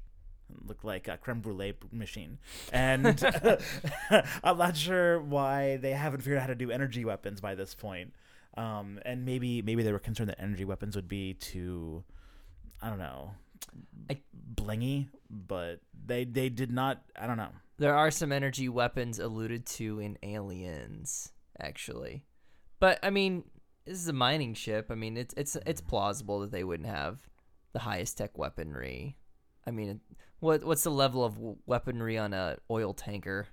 [0.66, 2.38] Looked like a creme brulee machine,
[2.72, 3.24] and
[4.44, 7.74] I'm not sure why they haven't figured out how to do energy weapons by this
[7.74, 8.14] point.
[8.56, 12.04] Um, and maybe maybe they were concerned that energy weapons would be too,
[12.84, 13.32] I don't know,
[14.10, 14.22] I-
[14.56, 17.02] blingy, but they they did not.
[17.20, 17.54] I don't know.
[17.78, 22.26] There are some energy weapons alluded to in Aliens, actually.
[22.80, 23.46] But I mean,
[23.86, 24.88] this is a mining ship.
[24.90, 27.20] I mean, it's it's it's plausible that they wouldn't have
[27.72, 29.18] the highest tech weaponry.
[29.66, 30.02] I mean,
[30.40, 33.48] what what's the level of weaponry on a oil tanker?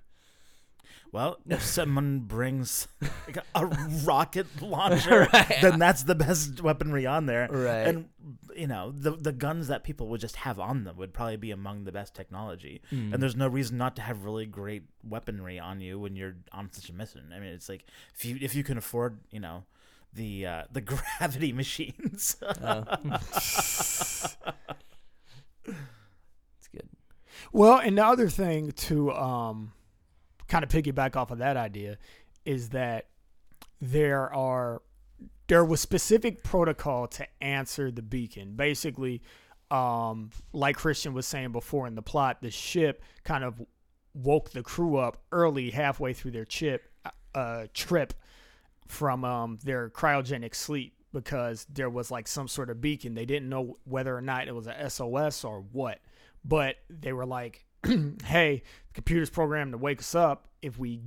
[1.11, 2.87] Well, if someone brings
[3.27, 3.65] like a
[4.05, 5.57] rocket launcher, Right.
[5.61, 7.47] then that's the best weaponry on there.
[7.49, 7.87] Right.
[7.87, 8.09] And
[8.55, 11.51] you know, the the guns that people would just have on them would probably be
[11.51, 12.81] among the best technology.
[12.89, 13.13] Hmm.
[13.13, 16.71] And there's no reason not to have really great weaponry on you when you're on
[16.71, 17.31] such a mission.
[17.35, 19.63] I mean, it's like if you if you can afford, you know,
[20.13, 22.35] the uh, the gravity machines.
[22.41, 22.83] Oh.
[25.65, 26.87] it's good.
[27.51, 29.73] Well, and the other thing to um,
[30.51, 31.97] kind of piggyback off of that idea
[32.43, 33.07] is that
[33.79, 34.81] there are
[35.47, 38.55] there was specific protocol to answer the beacon.
[38.55, 39.21] Basically,
[39.69, 43.61] um, like Christian was saying before in the plot, the ship kind of
[44.13, 46.91] woke the crew up early, halfway through their chip
[47.33, 48.13] uh, trip
[48.87, 53.13] from um, their cryogenic sleep because there was like some sort of beacon.
[53.13, 55.99] They didn't know whether or not it was a SOS or what,
[56.43, 57.65] but they were like,
[58.25, 61.01] "Hey, the computer's programmed to wake us up if we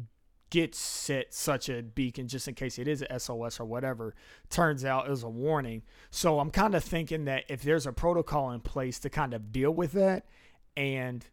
[0.50, 4.14] get set such a beacon just in case it is a SOS or whatever."
[4.50, 5.82] Turns out it was a warning.
[6.10, 9.52] So I'm kind of thinking that if there's a protocol in place to kind of
[9.52, 10.26] deal with that,
[10.76, 11.24] and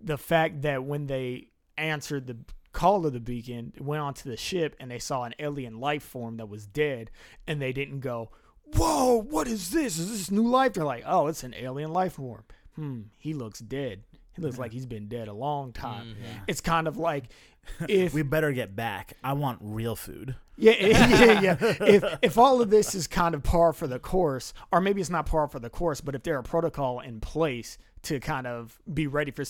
[0.00, 2.38] the fact that when they answered the
[2.72, 6.36] call of the beacon, went onto the ship and they saw an alien life form
[6.36, 7.10] that was dead,
[7.46, 8.30] and they didn't go,
[8.74, 9.98] "Whoa, what is this?
[9.98, 12.44] Is this new life?" They're like, "Oh, it's an alien life form.
[12.74, 14.04] Hmm, he looks dead.
[14.36, 16.14] He looks like he's been dead a long time."
[16.46, 17.24] It's kind of like
[17.88, 19.14] if we better get back.
[19.24, 20.36] I want real food.
[20.56, 21.56] yeah, yeah, yeah.
[21.60, 25.10] If if all of this is kind of par for the course, or maybe it's
[25.10, 28.78] not par for the course, but if there are protocol in place to kind of
[28.92, 29.48] be ready for s-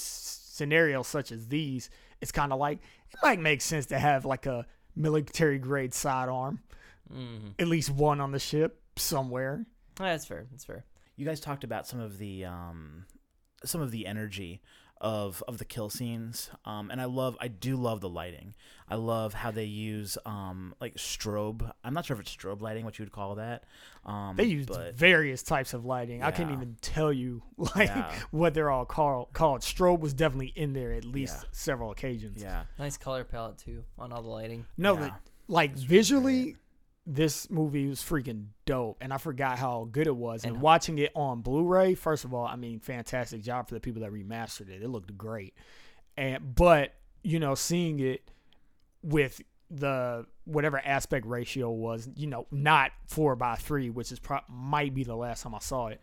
[0.53, 2.79] scenarios such as these, it's kind of like
[3.11, 6.61] it might make sense to have like a military grade sidearm,
[7.13, 7.49] Mm-hmm.
[7.61, 9.65] at least one on the ship somewhere.
[9.95, 10.47] That's fair.
[10.51, 10.85] That's fair.
[11.17, 13.05] You guys talked about some of the um,
[13.65, 14.61] some of the energy
[14.99, 18.55] of of the kill scenes, um, and I love I do love the lighting.
[18.89, 21.71] I love how they use um, like strobe.
[21.85, 23.65] I'm not sure if it's strobe lighting, what you would call that.
[24.07, 26.23] Um, They used but various types of lighting.
[26.23, 28.15] I couldn't even tell you like Yeah.
[28.31, 29.33] what they're all called.
[29.35, 31.49] Called strobe was definitely in there at least Yeah.
[31.53, 32.41] several occasions.
[32.43, 34.65] yeah, Nice color palette too on all the lighting.
[34.79, 35.01] No, Yeah.
[35.11, 36.57] but like visually,
[37.07, 40.45] this movie was freaking dope, and I forgot how good it was.
[40.45, 43.81] And, And- watching it on Blu-ray, first of all, I mean, fantastic job for the
[43.81, 44.83] people that remastered it.
[44.83, 45.55] It looked great,
[46.17, 48.31] and but you know, seeing it
[49.03, 49.41] with
[49.71, 54.95] the whatever aspect ratio was, you know, not four by three, which is pro- might
[54.95, 56.01] be the last time I saw it.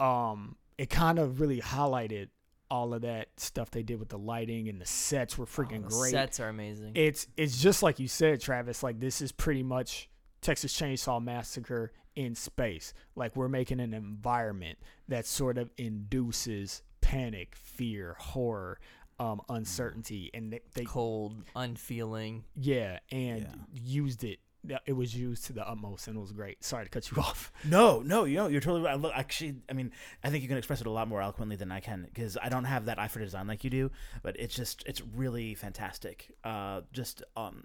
[0.00, 2.28] Um, it kind of really highlighted
[2.70, 5.88] all of that stuff they did with the lighting and the sets were freaking Oh,
[5.90, 6.92] the great Sets are amazing.
[6.94, 8.82] it's it's just like you said, Travis.
[8.82, 10.08] Like this is pretty much
[10.44, 12.94] Texas Chainsaw Massacre in space.
[13.16, 14.78] Like we're making an environment
[15.08, 18.78] that sort of induces panic, fear, horror,
[19.18, 22.44] um, uncertainty, and they, they Cold, unfeeling.
[22.56, 23.54] yeah, and Yeah.
[23.72, 24.38] used it.
[24.86, 26.64] It was used to the utmost, and it was great.
[26.64, 27.52] Sorry to cut you off.
[27.64, 28.98] No, no, you know, you're totally right.
[28.98, 29.92] Look, actually, I mean,
[30.24, 32.48] I think you can express it a lot more eloquently than I can because I
[32.48, 33.90] don't have that eye for design like you do.
[34.22, 36.34] But it's just, it's really fantastic.
[36.44, 37.64] Uh, just um,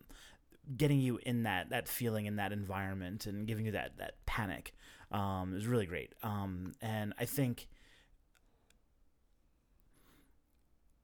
[0.75, 4.73] getting you in that that feeling in that environment and giving you that that panic
[5.11, 6.13] um, is really great.
[6.23, 7.67] Um, and I think.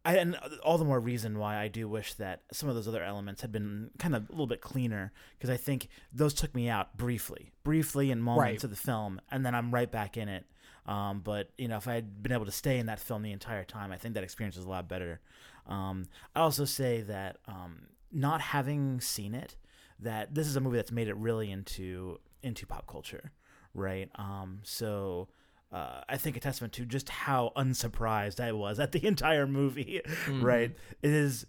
[0.07, 3.03] I, and all the more reason why I do wish that some of those other
[3.03, 6.69] elements had been kind of a little bit cleaner because I think those took me
[6.69, 8.63] out briefly, briefly in moments Right.
[8.63, 10.45] of the film, and then I'm right back in it.
[10.85, 13.31] Um, but you know, if I had been able to stay in that film the
[13.31, 15.21] entire time, I think that experience is a lot better.
[15.65, 19.55] Um, I also say that um, not having seen it,
[19.99, 23.31] that this is a movie that's made it really into into pop culture,
[23.73, 24.09] right?
[24.15, 25.29] Um, so
[25.71, 30.01] uh, I think a testament to just how unsurprised I was at the entire movie,
[30.29, 30.71] right?
[31.01, 31.45] It is,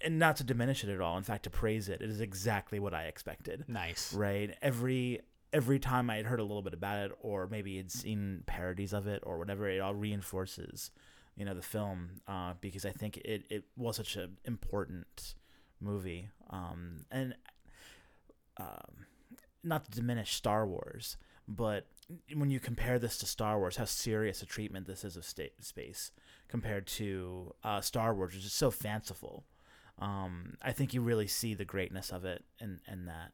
[0.00, 1.16] and not to diminish it at all.
[1.18, 4.12] In fact, to praise it, it is exactly what I expected Nice.
[4.14, 4.56] right?
[4.62, 5.20] Every
[5.52, 8.94] every time I had heard a little bit about it, or maybe had seen parodies
[8.94, 10.90] of it, or whatever, it all reinforces,
[11.36, 15.34] you know, the film uh, because I think it it was such an important
[15.82, 17.34] movie, um, and
[18.58, 19.06] um,
[19.62, 21.16] not to diminish Star Wars,
[21.48, 21.86] but
[22.34, 25.52] when you compare this to Star Wars, how serious a treatment this is of sta-
[25.60, 26.10] space
[26.48, 29.44] compared to uh, Star Wars, which is so fanciful.
[29.98, 33.32] Um, I think you really see the greatness of it in, in that.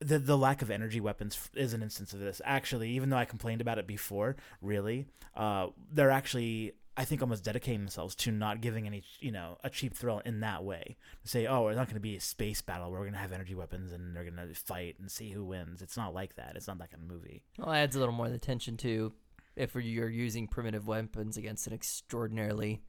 [0.00, 2.40] the the lack of energy weapons is an instance of this.
[2.44, 7.44] Actually, even though I complained about it before, really, uh, they're actually I think almost
[7.44, 10.96] dedicating themselves to not giving any you know a cheap thrill in that way.
[11.24, 13.32] Say, oh, it's not going to be a space battle where we're going to have
[13.32, 15.82] energy weapons and they're going to fight and see who wins.
[15.82, 16.52] It's not like that.
[16.56, 17.42] It's not that kind of movie.
[17.58, 19.12] Well, it adds a little more of the tension too,
[19.56, 22.82] if you're using primitive weapons against an extraordinarily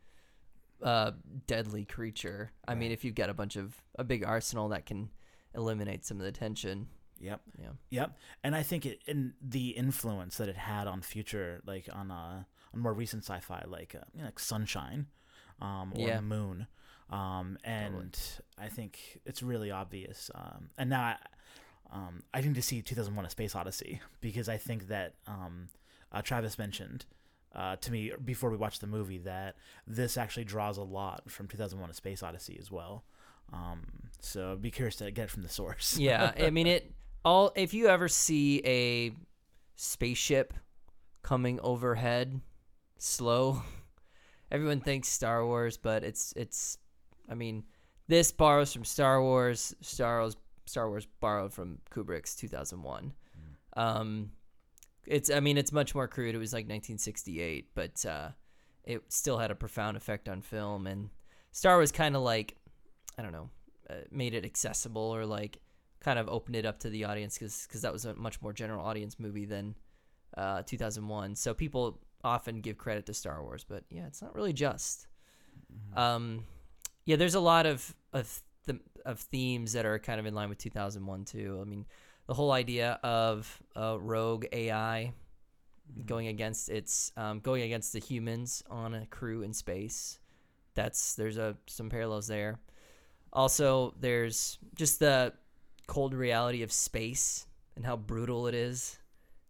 [0.83, 1.11] uh,
[1.47, 2.51] deadly creature.
[2.67, 5.09] I mean, if you've got a bunch of a big arsenal that can
[5.53, 6.87] eliminate some of the tension.
[7.19, 7.41] Yep.
[7.59, 7.69] Yeah.
[7.91, 12.09] Yep, and I think it in the influence that it had on future, like on
[12.09, 15.07] uh on more recent sci-fi, like uh, you know, like Sunshine,
[15.61, 16.21] um, or Yeah.
[16.21, 16.67] Moon,
[17.09, 18.17] um, and
[18.57, 20.31] I think it's really obvious.
[20.33, 21.15] Um, and now, I,
[21.91, 25.67] um, I need to see 2001: A Space Odyssey because I think that um,
[26.11, 27.05] uh, Travis mentioned.
[27.53, 31.47] Uh, to me, before we watched the movie, that this actually draws a lot from
[31.47, 33.03] 2001: A Space Odyssey as well.
[33.51, 33.81] Um,
[34.21, 35.97] so be curious to get it from the source.
[35.97, 36.89] yeah, I mean it
[37.25, 39.11] all if you ever see a
[39.75, 40.53] spaceship
[41.23, 42.39] coming overhead
[43.01, 43.63] slow,
[44.51, 46.77] everyone thinks Star Wars, but it's it's
[47.29, 47.63] I mean,
[48.07, 53.13] this borrows from Star Wars, Star Wars Star Wars borrowed from Kubrick's 2001.
[53.75, 54.31] Um
[55.07, 56.35] it's I mean, it's much more crude.
[56.35, 58.29] It was like 1968, but uh
[58.83, 61.09] it still had a profound effect on film and
[61.51, 62.55] Star Wars kind of like
[63.17, 63.49] I don't know,
[63.89, 65.59] uh, made it accessible or like
[65.99, 68.85] kind of opened it up to the audience because that was a much more general
[68.85, 69.75] audience movie than
[70.37, 71.35] uh, 2001.
[71.35, 75.07] So people often give credit to Star Wars, but yeah, it's not really just.
[75.95, 76.45] Um,
[77.05, 80.49] yeah, there's a lot of of the, of themes that are kind of in line
[80.49, 81.59] with 2001 too.
[81.61, 81.85] I mean,
[82.27, 85.13] the whole idea of uh, rogue AI
[86.05, 90.19] going against its um, going against the humans on a crew in space.
[90.75, 92.59] That's there's a some parallels there.
[93.33, 95.33] Also, there's just the
[95.87, 98.97] cold reality of space and how brutal it is,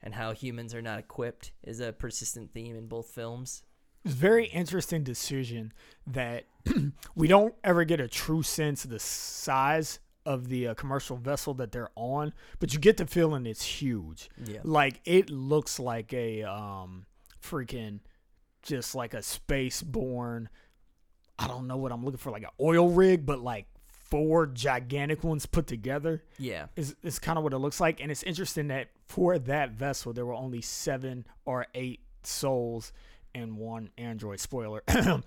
[0.04, 3.64] and how humans are not equipped is a persistent theme in both films.
[4.04, 5.74] It's a very interesting decision
[6.08, 6.46] that
[7.16, 11.54] we don't ever get a true sense of the size of the uh, commercial vessel
[11.56, 14.30] that they're on, but you get the feeling it's huge.
[14.44, 14.60] Yeah.
[14.64, 17.06] Like it looks like a um
[17.44, 18.00] freaking
[18.62, 20.48] just like a space born
[21.42, 23.66] I don't know what I'm looking for, like an oil rig, but like
[24.12, 26.67] four gigantic ones put together Yeah.
[26.76, 28.00] is is kind of what it looks like.
[28.02, 32.91] And it's interesting that for that vessel there were only seven or eight souls
[33.34, 35.24] and one android spoiler um,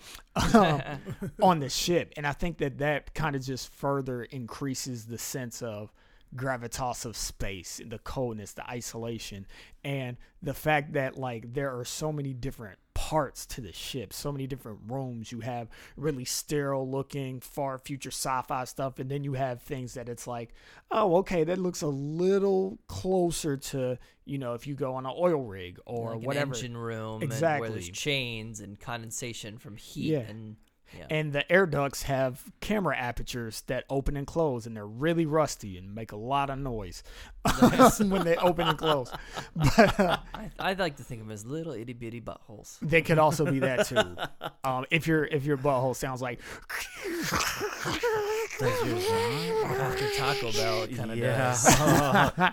[1.42, 5.62] on the ship and i think that that kind of just further increases the sense
[5.62, 5.90] of
[6.36, 9.46] gravitas of space the coldness the isolation
[9.84, 12.78] and the fact that like there are so many different
[13.10, 18.10] parts to the ship so many different rooms you have really sterile looking far future
[18.10, 20.54] sci-fi stuff and then you have things that it's like
[20.90, 25.12] oh okay that looks a little closer to you know if you go on an
[25.18, 27.68] oil rig or like whatever engine room and where Exactly.
[27.68, 30.20] there's chains and condensation from heat Yeah.
[30.20, 30.56] and
[30.96, 31.06] yeah.
[31.10, 35.76] and the air ducts have camera apertures that open and close and they're really rusty
[35.78, 37.02] and make a lot of noise
[38.00, 39.10] when they open and close
[39.56, 42.78] but uh, I, I'd like to think of them as little itty bitty buttholes.
[42.80, 44.16] they could also be that too
[44.64, 46.40] um, if your if your butthole sounds like
[48.60, 49.80] Does yours not?
[49.80, 51.66] After Taco Bell, it kind of yeah, does.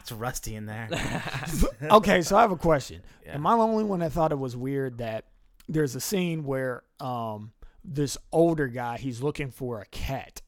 [0.02, 0.90] it's rusty in there.
[1.92, 3.36] okay so i have a question Yeah.
[3.36, 5.26] am i the only one that thought it was weird that
[5.70, 7.52] there's a scene where um,
[7.84, 10.42] this older guy he's looking for a cat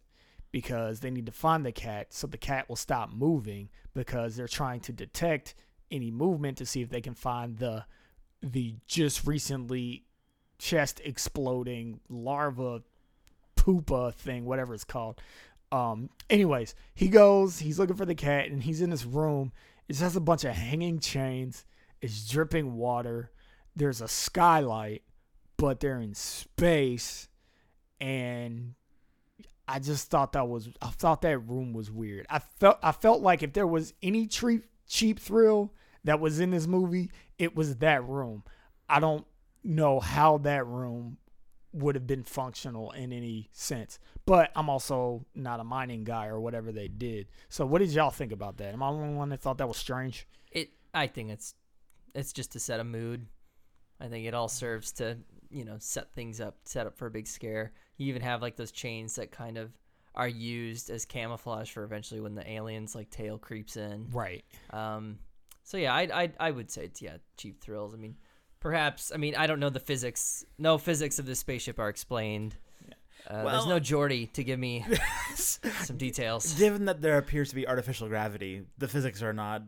[0.52, 4.48] because they need to find the cat so the cat will stop moving because they're
[4.48, 5.56] trying to detect
[5.92, 7.86] any movement to see if they can find the
[8.42, 10.04] the just recently
[10.60, 12.82] chest exploding larva
[13.56, 15.20] poopa thing whatever it's called.
[15.72, 19.52] Um anyways he goes he's looking for the cat and he's in this room.
[19.88, 21.66] It has a bunch of hanging chains.
[22.02, 23.32] It's dripping water.
[23.76, 25.04] There's a skylight
[25.64, 27.30] but they're in space
[28.02, 28.74] and
[29.66, 32.26] I just thought that was I thought that room was weird.
[32.30, 35.74] I felt I felt like if there was any cheap cheap thrill
[36.04, 38.44] that was in this movie, it was that room.
[38.90, 39.26] I don't
[39.64, 41.16] know how that room
[41.72, 44.00] would have been functional in any sense.
[44.26, 47.28] But I'm also not a mining guy or whatever they did.
[47.48, 48.74] So what did y'all think about that?
[48.74, 50.28] Am I the only one that thought that was strange?
[50.52, 50.72] It.
[50.94, 51.56] I think it's
[52.14, 53.28] it's just to set a mood.
[54.02, 55.20] I think it all serves to
[55.54, 57.74] you know set things up, set up for a big scare.
[57.98, 59.72] You even have like those chains that kind of
[60.16, 64.08] are used as camouflage for eventually when the aliens like tail creeps in.
[64.12, 64.44] Right.
[64.70, 65.20] Um,
[65.64, 67.94] so yeah, I I I would say it's yeah cheap thrills.
[67.94, 68.16] I mean,
[68.60, 70.46] perhaps I mean I don't know the physics.
[70.58, 72.56] No physics of the spaceship are explained.
[73.26, 74.86] Uh, there's no Geordi to give me
[75.36, 76.54] some details.
[76.56, 79.64] Given that there appears to be artificial gravity, the physics are not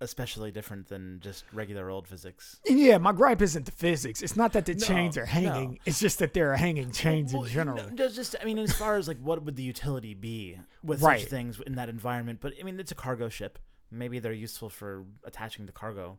[0.00, 2.60] especially different than just regular old physics.
[2.64, 4.22] Yeah, my gripe isn't the physics.
[4.22, 5.70] It's not that the No, chains are hanging.
[5.72, 5.76] no.
[5.86, 7.90] It's just that there are hanging chains Well, in general.
[7.92, 11.20] no, just- I mean, as far as like what would the utility be with Right.
[11.20, 12.40] such things in that environment?
[12.40, 13.58] But I mean, it's a cargo ship.
[13.90, 16.18] Maybe they're useful for attaching the cargo,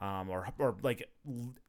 [0.00, 1.08] um, or or like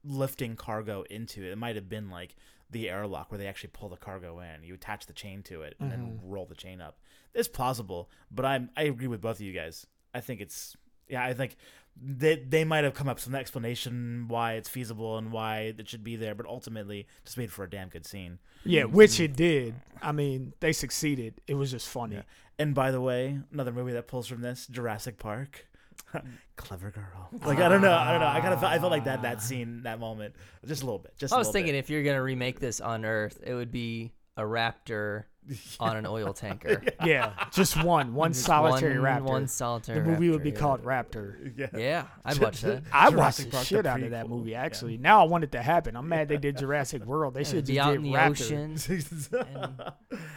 [0.03, 1.51] lifting cargo into it.
[1.51, 2.35] It might have been like
[2.71, 4.63] the airlock where they actually pull the cargo in.
[4.63, 6.99] You attach the chain to it and then roll the chain up.
[7.33, 9.85] It's plausible, but I'm I agree with both of you guys.
[10.13, 10.75] I think it's
[11.07, 11.23] yeah.
[11.23, 11.55] I think
[12.01, 15.87] they they might have come up with some explanation why it's feasible and why it
[15.87, 18.39] should be there, but ultimately just made for a damn good scene.
[18.63, 18.95] yeah, mm-hmm.
[18.95, 19.75] which it did.
[20.01, 21.41] I mean, they succeeded.
[21.47, 22.15] It was just funny.
[22.15, 22.23] Yeah.
[22.57, 25.67] And by the way, another movie that pulls from this, Jurassic Park.
[26.55, 27.29] Clever girl.
[27.45, 28.27] Like I don't know, I don't know.
[28.27, 30.35] I kind of felt, I felt like that that scene, that moment,
[30.65, 31.13] just a little bit.
[31.17, 31.79] Just I was little thinking bit.
[31.79, 35.23] if you're gonna remake this on Earth, it would be a raptor
[35.79, 36.81] on an oil tanker.
[37.05, 39.23] Yeah, just one, one Just solitary one, raptor.
[39.29, 39.99] One solitary.
[39.99, 40.55] the movie would raptor, be yeah.
[40.55, 41.53] called Raptor.
[41.57, 41.67] yeah.
[41.77, 42.83] Yeah, I'd watch that.
[42.91, 44.29] I Jurassic watched the Park, the shit out of that prequel.
[44.29, 44.51] movie.
[44.51, 44.63] Yeah.
[44.63, 45.95] Actually, now I want it to happen.
[45.95, 47.35] I'm mad they did Jurassic World.
[47.35, 48.29] They Yeah, should be just out did in the Raptor.
[48.31, 49.37] ocean.
[49.37, 49.93] and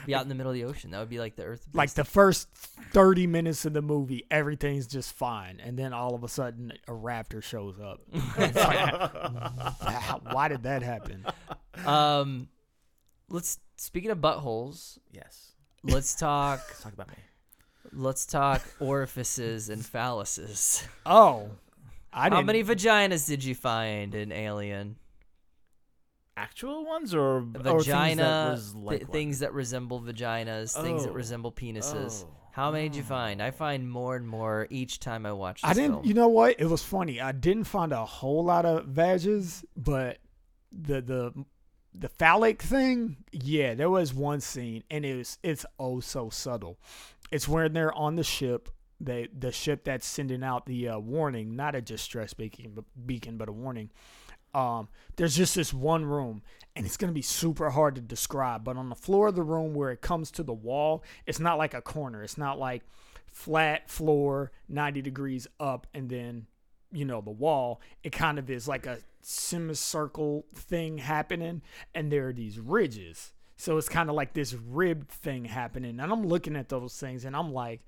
[0.07, 0.91] be out in the middle of the ocean.
[0.91, 1.67] That would be like the Earth.
[1.73, 2.49] Like the first
[2.93, 6.93] 30 minutes of the movie, everything's just fine, and then all of a sudden a
[6.93, 8.01] raptor shows up.
[8.13, 11.25] It's like, wow, why did that happen?
[11.87, 12.49] um,
[13.31, 14.99] let's speaking of buttholes.
[15.13, 15.53] Yes.
[15.83, 16.61] Let's talk.
[16.69, 17.17] Let's talk about me.
[17.93, 20.87] let's talk orifices and phalluses.
[21.07, 21.51] Oh,
[22.13, 22.47] I How didn't.
[22.47, 24.97] many vaginas did you find in Alien?
[26.37, 29.11] Actual ones or or things that vagina, was like one?
[29.11, 31.15] things that resemble vaginas, things that Oh.
[31.15, 32.25] resemble penises.
[32.25, 32.35] Oh.
[32.53, 33.09] How many did you hmm.
[33.09, 33.43] find?
[33.43, 35.63] I find more and more each time I watch.
[35.63, 35.93] This I didn't.
[35.93, 36.05] Film.
[36.07, 36.61] You know what?
[36.61, 37.21] It was funny.
[37.21, 40.19] I didn't find a whole lot of vages, but
[40.73, 41.45] the the
[41.99, 46.79] the phallic thing, yeah, there was one scene, and it was it's oh so subtle.
[47.31, 48.69] It's when they're on the ship.
[49.01, 53.37] They the ship that's sending out the uh, warning, not a distress beacon, but beacon,
[53.37, 53.91] but a warning.
[54.55, 56.43] Um, there's just this one room,
[56.75, 58.65] and it's gonna be super hard to describe.
[58.65, 61.59] But on the floor of the room, where it comes to the wall, it's not
[61.59, 62.23] like a corner.
[62.23, 62.83] It's not like
[63.33, 66.47] flat floor, 90 degrees up, and then
[66.93, 67.81] you know the wall.
[68.03, 71.63] It kind of is like a semicircle thing happening,
[71.95, 73.33] and there are these ridges.
[73.57, 77.25] So it's kind of like this ribbed thing happening, and I'm looking at those things,
[77.25, 77.81] and I'm like.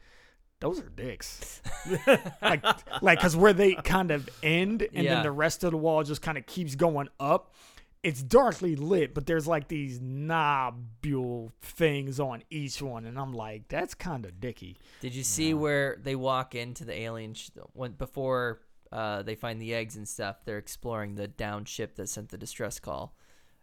[0.63, 1.63] Those are dicks,
[2.43, 2.63] like,
[3.01, 5.15] like, cause where they kind of end, and Yeah.
[5.15, 7.55] then the rest of the wall just kind of keeps going up.
[8.03, 13.69] It's darkly lit, but there's like these knobule things on each one, and I'm like,
[13.69, 14.77] that's kind of dicky.
[15.01, 18.61] Did you see where they walk into the alien sh- when before
[18.93, 20.45] uh, they find the eggs and stuff?
[20.45, 23.15] They're exploring the down ship that sent the distress call,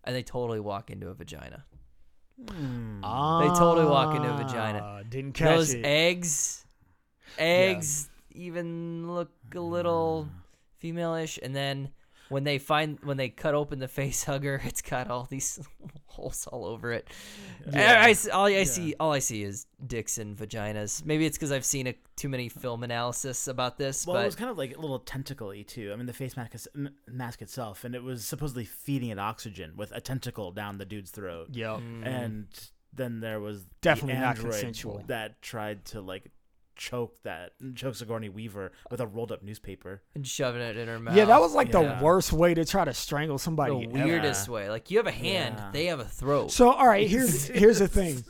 [0.03, 1.65] and they totally walk into a vagina.
[3.03, 4.79] ah They totally walk into a vagina.
[4.83, 5.85] Ah, Didn't catch Those it.
[5.85, 6.65] eggs,
[7.37, 10.27] eggs even look a little
[10.77, 11.89] female-ish, and then
[12.29, 15.59] when they find when they cut open the face hugger, it's got all these
[16.07, 17.07] holes all over it.
[17.71, 18.01] Yeah.
[18.01, 21.05] I, I s- all I see all I see is dicks and vaginas.
[21.05, 24.35] Maybe it's because I've seen a, too many film analysis about this, Well, it was
[24.35, 25.91] kind of like a little tentacle-y too.
[25.93, 29.19] I mean, the face mask, is- m- mask itself, and it was supposedly feeding it
[29.19, 31.49] oxygen with a tentacle down the dude's throat.
[31.51, 31.79] Yep.
[31.79, 32.05] Mm.
[32.07, 32.47] And
[32.93, 35.03] then there was the Definitely not android consensual.
[35.07, 36.31] that tried to like
[36.77, 40.01] choke that choke Sigourney Weaver with a rolled up newspaper.
[40.15, 41.15] and shoving it in her mouth.
[41.15, 41.97] Yeah, that was like Yeah.
[41.97, 43.85] the worst way to try to strangle somebody.
[43.87, 44.05] the ever.
[44.05, 44.69] weirdest way.
[44.69, 45.69] Like you have a hand, Yeah.
[45.73, 46.51] they have a throat.
[46.51, 48.23] So, all right, here's here's the thing.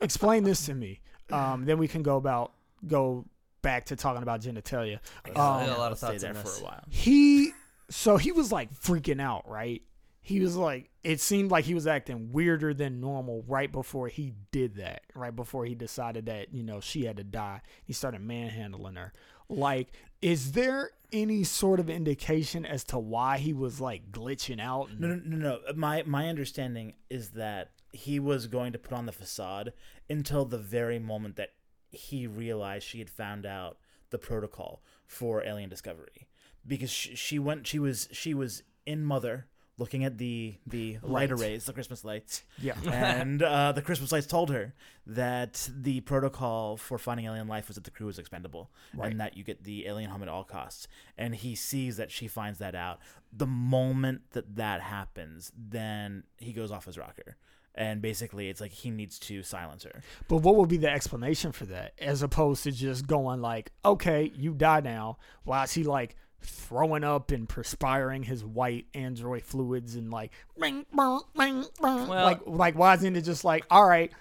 [0.00, 1.00] Explain this to me.
[1.30, 2.52] Um, then we can go about
[2.86, 3.24] go
[3.62, 4.98] back to talking about genitalia.
[5.24, 6.84] I got Um, a lot of let's thoughts there for a while.
[6.90, 7.52] he
[7.90, 9.82] so he was like freaking out, right?
[10.20, 14.32] He was like it seemed like he was acting weirder than normal right before he
[14.50, 15.02] did that.
[15.14, 17.60] Right before he decided that, you know, she had to die.
[17.84, 19.12] He started manhandling her.
[19.48, 19.92] Like
[20.24, 24.98] is there any sort of indication as to why he was like glitching out and
[24.98, 25.74] No, no, no, no.
[25.74, 29.74] My my understanding is that he was going to put on the facade
[30.08, 31.50] until the very moment that
[31.90, 33.76] he realized she had found out
[34.08, 36.26] the protocol for alien discovery,
[36.66, 37.66] because she, she went.
[37.66, 39.46] She was she was in Mother
[39.76, 41.42] looking at the the light Lights.
[41.42, 42.74] arrays, the Christmas lights, Yeah.
[42.90, 44.72] and uh, the Christmas lights told her
[45.06, 49.10] that the protocol for finding alien life was that the crew was expendable Right.
[49.10, 50.86] and that you get the alien home at all costs.
[51.18, 53.00] And he sees that she finds that out.
[53.32, 57.36] The moment that that happens, then he goes off his rocker.
[57.76, 60.00] And basically, it's like he needs to silence her.
[60.28, 64.30] But what would be the explanation for that, as opposed to just going like, "Okay,
[64.36, 66.14] you die now," while he like
[66.46, 72.08] throwing up and perspiring his white android fluids and like ring, bong, ring, bong.
[72.08, 74.12] Well- like like why isn't it just like all right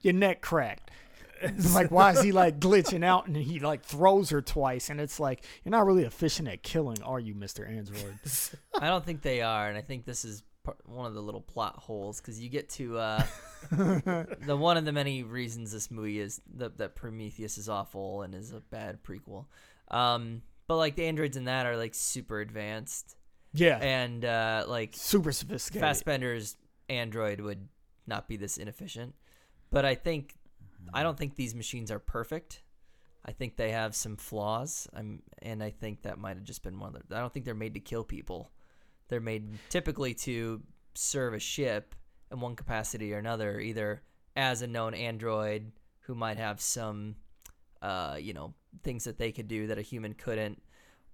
[0.00, 0.90] your neck cracked
[1.74, 5.18] like why is he like glitching out and he like throws her twice and it's
[5.18, 8.16] like you're not really efficient at killing are you mr android
[8.80, 10.42] I don't think they are, and I think this is
[10.86, 13.24] one of the little plot holes because you get to uh,
[13.70, 18.34] the one of the many reasons this movie is that that Prometheus is awful and
[18.34, 19.46] is a bad prequel.
[19.88, 23.16] Um, but like the androids in that are like super advanced,
[23.52, 26.56] yeah and uh, like super sophisticated Fassbender's
[26.88, 27.68] android would
[28.06, 29.14] not be this inefficient.
[29.70, 30.34] But I think
[30.92, 32.62] I don't think these machines are perfect.
[33.24, 34.88] I think they have some flaws.
[34.94, 37.44] I'm and I think that might have just been one of the I don't think
[37.44, 38.50] they're made to kill people.
[39.08, 40.62] They're made typically to
[40.94, 41.94] serve a ship
[42.30, 44.02] in one capacity or another, either
[44.36, 47.16] as a known android who might have some
[47.82, 50.62] uh, you know, things that they could do that a human couldn't,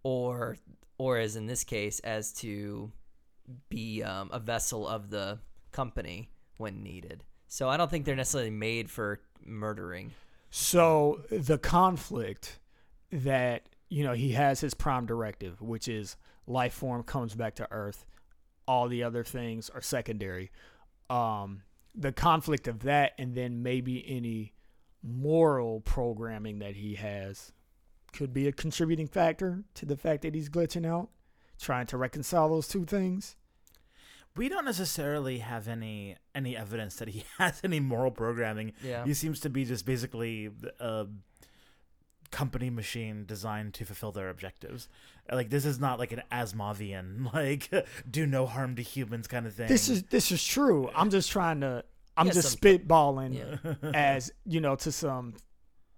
[0.02, 0.56] or
[0.98, 2.90] or as in this case, as to
[3.68, 5.38] be um, a vessel of the
[5.72, 7.24] company when needed.
[7.46, 10.12] So I don't think they're necessarily made for murdering.
[10.50, 12.58] So the conflict
[13.10, 17.68] that you know he has his prime directive, which is life form comes back to
[17.70, 18.06] Earth,
[18.66, 20.50] all the other things are secondary.
[21.10, 21.62] Um,
[21.94, 24.52] the conflict of that, and then maybe any
[25.02, 27.52] moral programming that he has,
[28.12, 31.10] could be a contributing factor to the fact that he's glitching out.
[31.60, 33.34] Trying to reconcile those two things.
[34.36, 38.74] We don't necessarily have any any evidence that he has any moral programming.
[38.82, 39.04] Yeah.
[39.04, 41.06] He seems to be just basically a
[42.30, 44.88] company machine designed to fulfill their objectives.
[45.30, 47.70] Like this is not like an Asimovian like
[48.08, 49.68] do no harm to humans kind of thing.
[49.68, 50.90] This is this is true.
[50.94, 51.84] I'm just trying to.
[52.18, 53.34] I'm Yeah, just some- spitballing.
[53.82, 53.90] Yeah.
[53.94, 55.34] as you know to some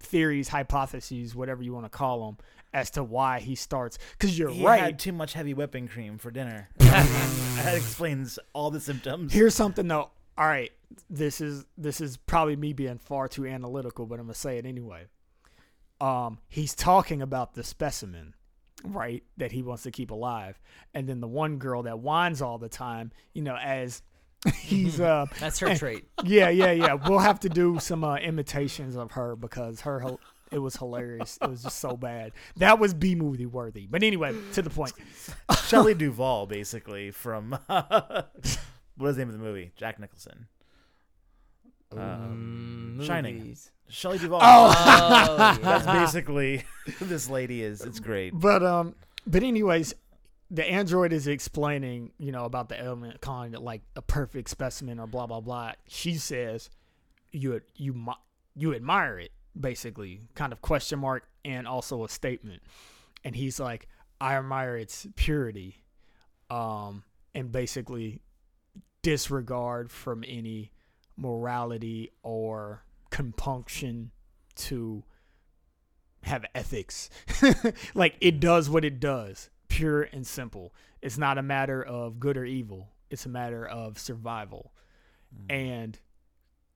[0.00, 2.36] theories hypotheses whatever you want to call them
[2.72, 6.16] as to why he starts because you're he right had too much heavy whipping cream
[6.18, 6.68] for dinner.
[6.78, 9.32] that explains all the symptoms.
[9.32, 10.08] here's something though
[10.38, 10.70] all right
[11.10, 14.64] this is this is probably me being far too analytical but i'm gonna say it
[14.64, 15.04] anyway
[16.00, 18.34] um he's talking about the specimen
[18.84, 20.58] right that he wants to keep alive
[20.94, 24.00] and then the one girl that whines all the time you know as
[24.56, 26.04] he's uh That's her trait.
[26.24, 26.94] yeah, yeah, yeah.
[26.94, 30.20] We'll have to do some uh, imitations of her because her hil-
[30.50, 31.38] it was hilarious.
[31.42, 32.32] It was just so bad.
[32.56, 33.86] That was B movie worthy.
[33.86, 34.92] But anyway, to the point.
[35.66, 38.58] Shelley Duvall, basically from what is
[38.98, 39.72] the name of the movie?
[39.76, 40.46] Jack Nicholson.
[41.96, 43.38] Um, Mm, Shining.
[43.38, 43.70] movies.
[43.88, 44.40] Shelley Duvall.
[44.42, 46.00] Oh, That's yeah.
[46.04, 46.64] basically
[47.00, 47.80] this lady is.
[47.80, 48.32] It's great.
[48.34, 48.94] But um,
[49.26, 49.94] but anyways,
[50.50, 54.98] the android is explaining, you know, about the element, calling it like a perfect specimen
[54.98, 55.72] or blah blah blah.
[55.86, 56.70] She says,
[57.32, 58.06] you you
[58.56, 62.62] you admire it, basically, kind of question mark and also a statement.
[63.24, 63.88] And he's like,
[64.20, 65.84] I admire its purity,
[66.50, 68.20] um, and basically
[69.02, 70.72] disregard from any
[71.16, 74.10] morality or compunction
[74.54, 75.04] to
[76.22, 77.08] have ethics.
[77.94, 80.74] like it does what it does, pure and simple.
[81.00, 82.88] It's not a matter of good or evil.
[83.08, 84.72] It's a matter of survival.
[85.34, 85.52] Mm.
[85.54, 85.98] And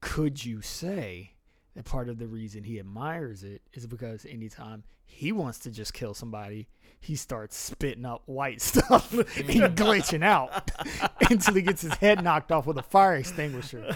[0.01, 1.33] could you say
[1.75, 5.93] that part of the reason he admires it is because anytime he wants to just
[5.93, 6.67] kill somebody,
[6.99, 9.23] he starts spitting up white stuff and
[9.77, 10.71] glitching out
[11.29, 13.95] until he gets his head knocked off with a fire extinguisher.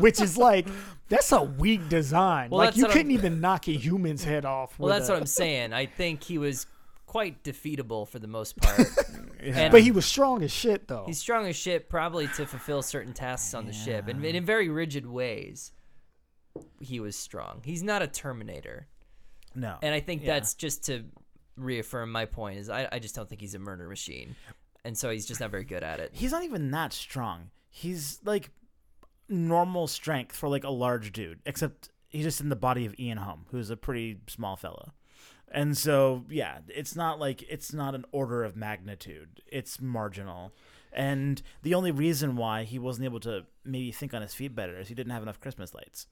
[0.00, 0.68] Which is like
[1.08, 2.50] that's a weak design.
[2.50, 4.78] Well, like you what I'm- couldn't even knock a human's head off.
[4.78, 5.72] Well, that's a- what I'm saying.
[5.72, 6.66] I think he was
[7.10, 8.86] quite defeatable for the most part.
[9.42, 11.04] And But he was strong as shit though.
[11.06, 14.44] he's strong as shit, probably to fulfill certain tasks on the ship, and, and in
[14.44, 15.72] very rigid ways.
[16.78, 17.62] He was strong.
[17.64, 18.86] He's not a Terminator,
[19.54, 19.78] No.
[19.82, 20.34] and I think Yeah.
[20.34, 21.04] that's just to
[21.56, 22.58] reaffirm my point.
[22.58, 24.36] Is I, I just don't think he's a murder machine,
[24.84, 26.10] and so he's just not very good at it.
[26.12, 27.50] He's not even that strong.
[27.70, 28.50] He's like
[29.28, 33.16] normal strength for like a large dude, except he's just in the body of Ian
[33.18, 34.92] Holm, who's a pretty small fella.
[35.50, 39.42] And so, yeah, it's not like it's not an order of magnitude.
[39.46, 40.52] It's marginal.
[40.92, 44.78] And the only reason why he wasn't able to maybe think on his feet better
[44.78, 46.06] is he didn't have enough Christmas lights.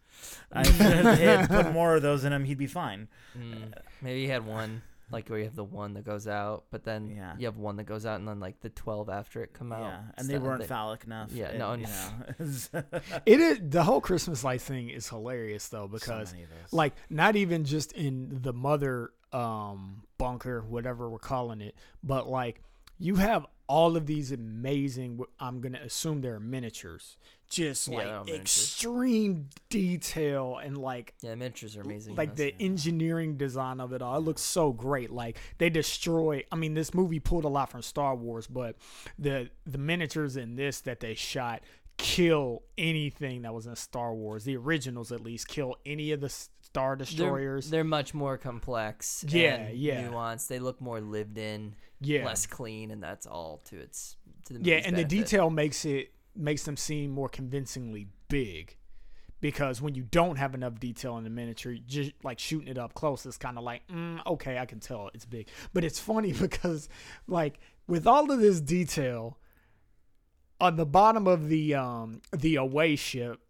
[0.52, 3.08] I if they had put more of those in him, he'd be fine.
[3.36, 3.72] Mm,
[4.02, 7.08] maybe he had one like where you have the one that goes out, but then
[7.08, 7.34] Yeah.
[7.38, 9.80] you have one that goes out, and then like the twelve after it come out.
[9.80, 11.32] Yeah, It's and they weren't phallic enough.
[11.32, 12.10] Yeah, and, no, you know,
[13.26, 16.72] it is the whole Christmas light thing is hilarious though because many of those.
[16.72, 22.62] like not even just in the mother um bunker whatever we're calling it but like
[22.98, 25.20] you have all of these amazing.
[25.38, 27.18] I'm gonna assume they're miniatures,
[27.50, 32.14] just Yeah, like extreme detail and like Yeah, miniatures are amazing.
[32.16, 32.66] like the yeah.
[32.66, 34.16] engineering design of it all.
[34.16, 35.10] It looks so great.
[35.10, 36.44] Like they destroy.
[36.50, 38.76] I mean, this movie pulled a lot from Star Wars, but
[39.18, 41.60] the the miniatures in this that they shot
[41.98, 44.44] kill anything that was in Star Wars.
[44.44, 46.28] The originals, at least, kill any of the
[46.72, 47.70] Star They're, Destroyers.
[47.70, 49.24] they're much more complex.
[49.26, 50.08] Yeah, and yeah.
[50.08, 50.48] Nuanced.
[50.48, 54.16] They look more lived in, yeah, less clean, and that's all to its
[54.46, 58.76] to the yeah, and the detail makes it makes them seem more convincingly big.
[59.40, 62.94] Because when you don't have enough detail in the miniature, just like shooting it up
[62.94, 65.46] close, it's kind of like, mm, okay, I can tell it's big.
[65.72, 66.88] But it's funny because,
[67.28, 69.38] like, with all of this detail,
[70.60, 73.40] on the bottom of the um the away ship,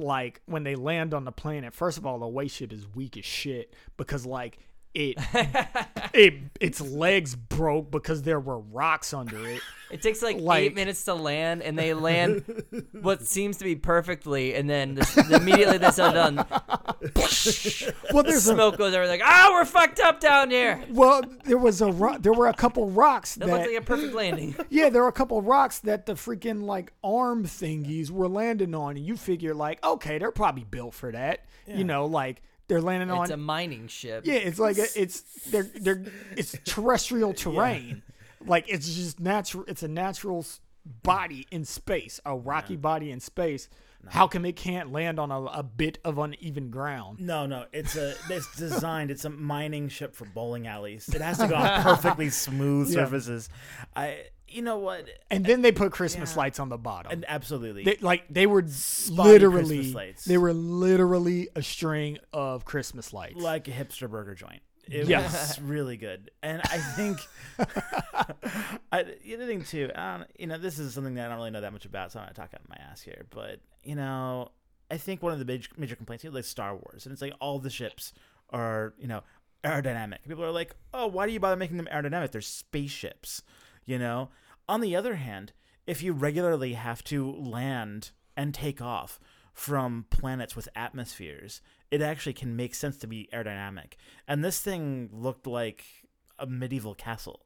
[0.00, 3.16] like when they land on the planet, first of all, the away ship is weak
[3.16, 4.58] as shit because like
[4.94, 5.16] it
[6.14, 9.60] it its legs broke because there were rocks under it.
[9.90, 12.44] It takes like, Like- eight minutes to land, and they land
[12.92, 16.44] what seems to be perfectly, and then this, immediately that's all done.
[18.12, 20.82] Well, The there's a smoke goes over, like, ah, we're fucked up down here.
[20.90, 23.84] well, there was a ro- there were a couple rocks That looks that like a
[23.84, 24.54] perfect landing.
[24.70, 28.96] yeah, there were a couple rocks that the freaking like arm thingies were landing on,
[28.96, 31.44] and you figure like, okay, they're probably built for that.
[31.66, 33.22] You know, like they're landing on.
[33.24, 34.24] It's a mining ship.
[34.24, 36.04] yeah, it's like a, it's they're they're
[36.36, 38.02] it's terrestrial terrain.
[38.46, 39.64] Like it's just natural.
[39.68, 40.46] It's a natural
[41.02, 43.68] body in space, a rocky body in space.
[44.08, 47.20] How come it can't land on a, a bit of uneven ground?
[47.20, 49.10] No, no, it's a it's designed.
[49.10, 51.06] It's a mining ship for bowling alleys.
[51.10, 52.94] It has to go on perfectly smooth Yeah.
[52.94, 53.50] surfaces.
[53.94, 55.06] I, you know what?
[55.30, 56.38] And then they put Christmas Yeah.
[56.40, 57.12] lights on the bottom.
[57.12, 59.96] And absolutely, They, like they were Spotty literally,
[60.26, 63.36] they were literally a string of Christmas lights.
[63.36, 64.62] like a hipster burger joint.
[64.86, 65.58] It Yes.
[65.58, 67.20] was really good, and I think
[68.92, 69.90] I, the other thing too.
[70.38, 72.26] You know, this is something that I don't really know that much about, so I'm
[72.26, 73.26] not talking out my ass here.
[73.30, 74.50] But you know,
[74.90, 77.34] I think one of the major, major complaints here, like Star Wars, and it's like
[77.40, 78.12] all the ships
[78.50, 79.22] are you know
[79.64, 80.18] aerodynamic.
[80.26, 82.30] People are like, oh, why do you bother making them aerodynamic?
[82.32, 83.42] They're spaceships,
[83.90, 84.30] you know.
[84.68, 85.52] On the other hand,
[85.86, 89.18] if you regularly have to land and take off
[89.52, 91.60] from planets with atmospheres,
[91.90, 93.94] it actually can make sense to be aerodynamic.
[94.28, 95.84] And this thing looked like
[96.38, 97.40] a medieval castle.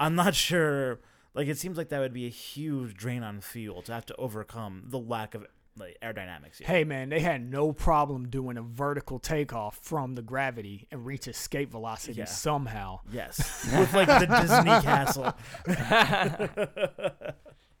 [0.00, 1.00] I'm not sure.
[1.34, 4.16] Like it seems like that would be a huge drain on fuel to have to
[4.16, 5.46] overcome the lack of
[5.78, 6.58] like aerodynamics.
[6.58, 6.66] Here.
[6.66, 11.28] hey man, they had no problem doing a vertical takeoff from the gravity and reach
[11.28, 12.24] escape velocity Yeah.
[12.26, 13.00] somehow.
[13.12, 15.34] Yes, with like the Disney castle.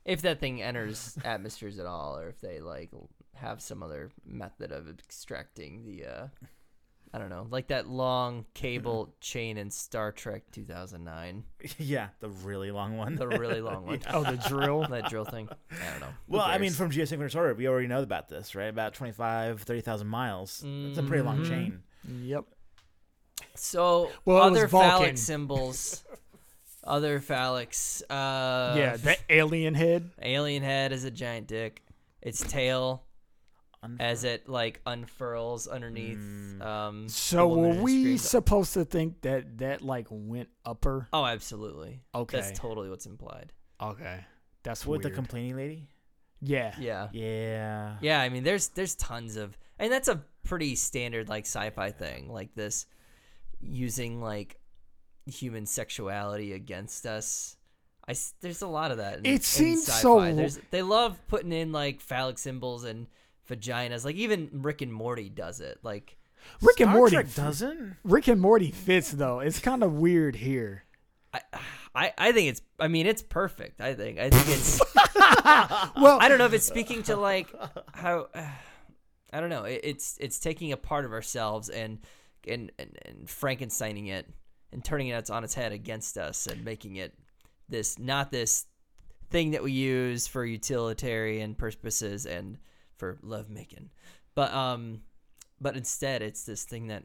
[0.04, 2.90] if that thing enters atmospheres at all, or if they like
[3.34, 6.26] have some other method of extracting the, uh,
[7.16, 11.44] I don't know, like that long cable chain in Star Trek 2009,
[11.78, 13.14] yeah, the really long one.
[13.16, 14.86] the really long one, Oh, the drill.
[14.88, 15.48] that drill thing.
[15.70, 16.08] I don't know.
[16.28, 16.76] Well, I mean, cares?
[16.76, 18.66] from geosynchronous orbit, we already know about this, right?
[18.68, 20.62] About 25, 30,000 miles.
[20.62, 21.48] It's a pretty long Mhm.
[21.48, 21.82] chain.
[22.22, 22.44] yep.
[23.54, 26.04] so Well, other phallic symbols,
[26.84, 28.02] other phallics.
[28.10, 30.10] Uh, yeah, the alien head.
[30.20, 31.82] alien head is a giant dick.
[32.20, 33.04] Its tail
[33.86, 36.18] Unf- as it like unfurls underneath.
[36.18, 36.62] Mm.
[36.62, 41.08] Um, So were we supposed to think that that like went upper?
[41.12, 42.02] Oh, absolutely.
[42.14, 42.36] Okay.
[42.40, 43.52] That's totally what's implied.
[43.80, 44.24] Okay.
[44.62, 45.12] That's with weird.
[45.12, 45.88] the complaining lady?
[46.42, 46.74] yeah.
[46.78, 47.08] Yeah.
[47.12, 47.96] Yeah.
[48.00, 52.30] Yeah, I mean there's there's tons of and that's a pretty standard like sci-fi thing
[52.32, 52.86] like this
[53.60, 54.58] using like
[55.26, 57.56] human sexuality against us.
[58.08, 59.18] I there's a lot of that.
[59.20, 60.00] In, It in seems sci-fi.
[60.30, 63.06] so- There's, they love putting in like phallic symbols and
[63.48, 64.04] vaginas.
[64.04, 65.78] Like even Rick and Morty does it.
[65.82, 66.16] Like
[66.62, 67.96] Rick and Morty Trek doesn't?
[68.04, 69.40] Rick and Morty fits though.
[69.40, 70.84] It's kind of weird here.
[71.32, 71.40] I,
[71.94, 73.80] I I think it's I mean it's perfect.
[73.80, 74.80] I think I think it's
[75.96, 77.52] Well, I don't know if it's speaking to like
[77.92, 78.28] how
[79.32, 79.64] I don't know.
[79.64, 81.98] It, it's it's taking a part of ourselves and
[82.46, 84.26] and and, and Frankensteining it
[84.72, 87.14] and turning it on its head against us and making it
[87.68, 88.66] this not this
[89.30, 92.58] thing that we use for utilitarian purposes and
[92.96, 93.90] for lovemaking,
[94.34, 95.02] but um,
[95.60, 97.04] but instead it's this thing that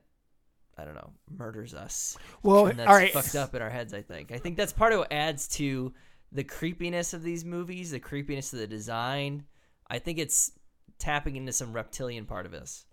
[0.78, 2.18] I don't know murders us.
[2.44, 3.14] well, and that's all right.
[3.14, 3.94] fucked up in our heads.
[3.94, 4.32] I think.
[4.32, 5.94] I think that's part of what adds to
[6.32, 9.44] the creepiness of these movies, the creepiness of the design.
[9.90, 10.54] I think it's
[10.98, 12.86] tapping into some reptilian part of us.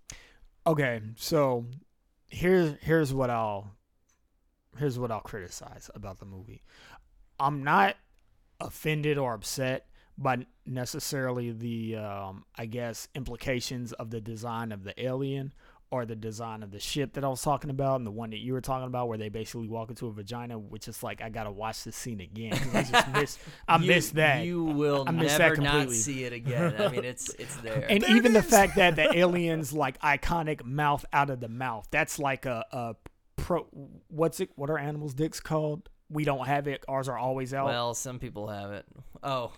[0.66, 1.66] Okay, so
[2.28, 3.70] here's here's what I'll
[4.78, 6.62] here's what I'll criticize about the movie.
[7.38, 7.96] I'm not
[8.60, 9.86] offended or upset
[10.20, 15.52] by necessarily the um, I guess implications of the design of the alien
[15.90, 18.40] or the design of the ship that I was talking about, and the one that
[18.40, 21.30] you were talking about, where they basically walk into a vagina, which is like I
[21.30, 22.52] gotta watch this scene again.
[22.52, 24.44] 'cause I just miss, I You- miss that.
[24.44, 26.74] You will I miss that never not see it again.
[26.78, 27.86] I mean, it's it's there.
[27.88, 32.18] and even the fact that the aliens like iconic mouth out of the mouth that's
[32.18, 32.94] like a, a
[33.36, 33.66] pro
[34.08, 37.66] what's it what are animals dicks called we don't have it ours are always out
[37.66, 38.84] well, some people have it.
[39.22, 39.52] Oh,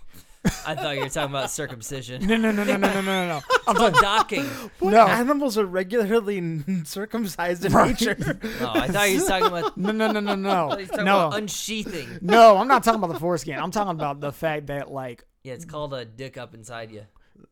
[0.66, 2.26] I thought you were talking about circumcision.
[2.26, 3.41] No, no, no, no, no, no, no, no.
[3.66, 4.45] I'm talking docking.
[4.78, 5.07] What No.
[5.07, 8.16] animals are regularly circumcised in nature?
[8.43, 9.76] Oh, no, I thought you were talking about.
[9.76, 12.18] No, no, no, no, no, no, unsheathing.
[12.22, 12.57] no.
[12.57, 13.59] I'm not talking about the foreskin.
[13.59, 17.03] I'm talking about the fact that, like, Yeah, it's called a dick up inside you.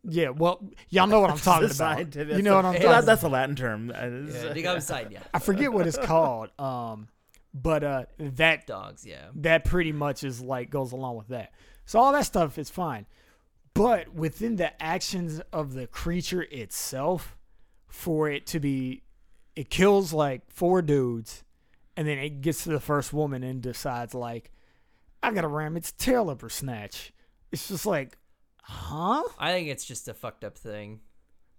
[0.04, 2.14] yeah, well, y'all know what I'm talking about.
[2.14, 2.86] You know what I'm talking.
[2.88, 3.04] about.
[3.04, 3.90] that's a Latin term.
[3.90, 5.18] Yeah, dick up inside you.
[5.34, 6.50] I forget what it's called.
[6.58, 7.08] Um,
[7.54, 9.26] but uh that Dogs, yeah.
[9.36, 11.52] that pretty much is like goes along with that.
[11.84, 13.06] So all that stuff is fine.
[13.74, 17.36] But within the actions of the creature itself,
[17.86, 19.02] for it to be
[19.56, 21.42] it kills like four dudes
[21.96, 24.52] and then it gets to the first woman and decides like
[25.22, 27.12] I gotta ram its tail up her snatch.
[27.50, 28.16] It's just like,
[28.62, 29.24] huh?
[29.38, 31.00] I think it's just a fucked up thing.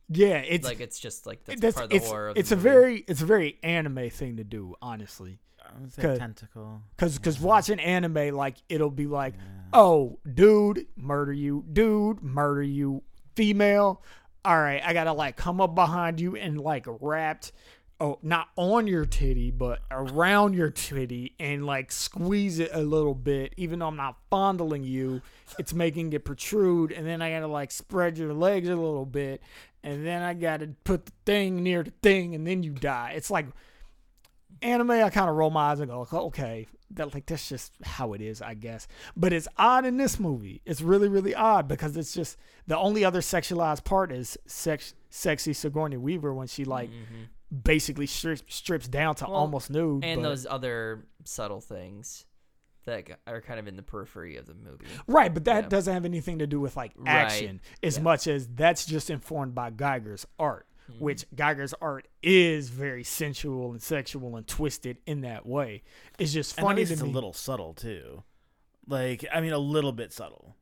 [0.07, 2.29] Yeah, it's like it's just like that's, that's part of the it's, horror.
[2.29, 2.69] Of it's a movie.
[2.69, 5.39] very it's a very anime thing to do, honestly.
[5.75, 6.81] I would say Cause- tentacle.
[6.97, 9.35] Cause, cause watching anime, like it'll be like,
[9.73, 13.03] oh, dude, murder you, dude, murder you,
[13.35, 14.01] female.
[14.45, 17.51] All right, I gotta like come up behind you and like wrapped,
[17.99, 23.13] oh, not on your titty, but around your titty and like squeeze it a little
[23.13, 23.53] bit.
[23.57, 25.21] Even though I'm not fondling you,
[25.59, 29.41] it's making it protrude, and then I gotta like spread your legs a little bit,
[29.83, 33.13] and then I gotta put the thing near the thing, and then you die.
[33.15, 33.47] It's like
[34.61, 38.13] anime, I kind of roll my eyes and go, okay, that like that's just how
[38.13, 38.87] it is, I guess.
[39.15, 40.61] But it's odd in this movie.
[40.65, 42.37] It's really, really odd because it's just
[42.67, 47.57] the only other sexualized part is sex, sexy Sigourney Weaver when she like mm-hmm.
[47.63, 50.03] basically strips, strips down to Well, almost nude.
[50.03, 52.25] and but- those other subtle things
[52.85, 54.85] that are kind of in the periphery of the movie.
[55.07, 55.69] right, but that yeah.
[55.69, 58.03] doesn't have anything to do with like Right, action as yeah.
[58.03, 60.65] much as that's just informed by Giger's art.
[60.89, 61.03] Mm-hmm.
[61.03, 65.83] Which Giger's art is very sensual and sexual and twisted in that way.
[66.17, 67.09] It's just And funny least to it's me.
[67.09, 68.23] a little subtle too.
[68.87, 70.55] Like I mean, a little bit subtle.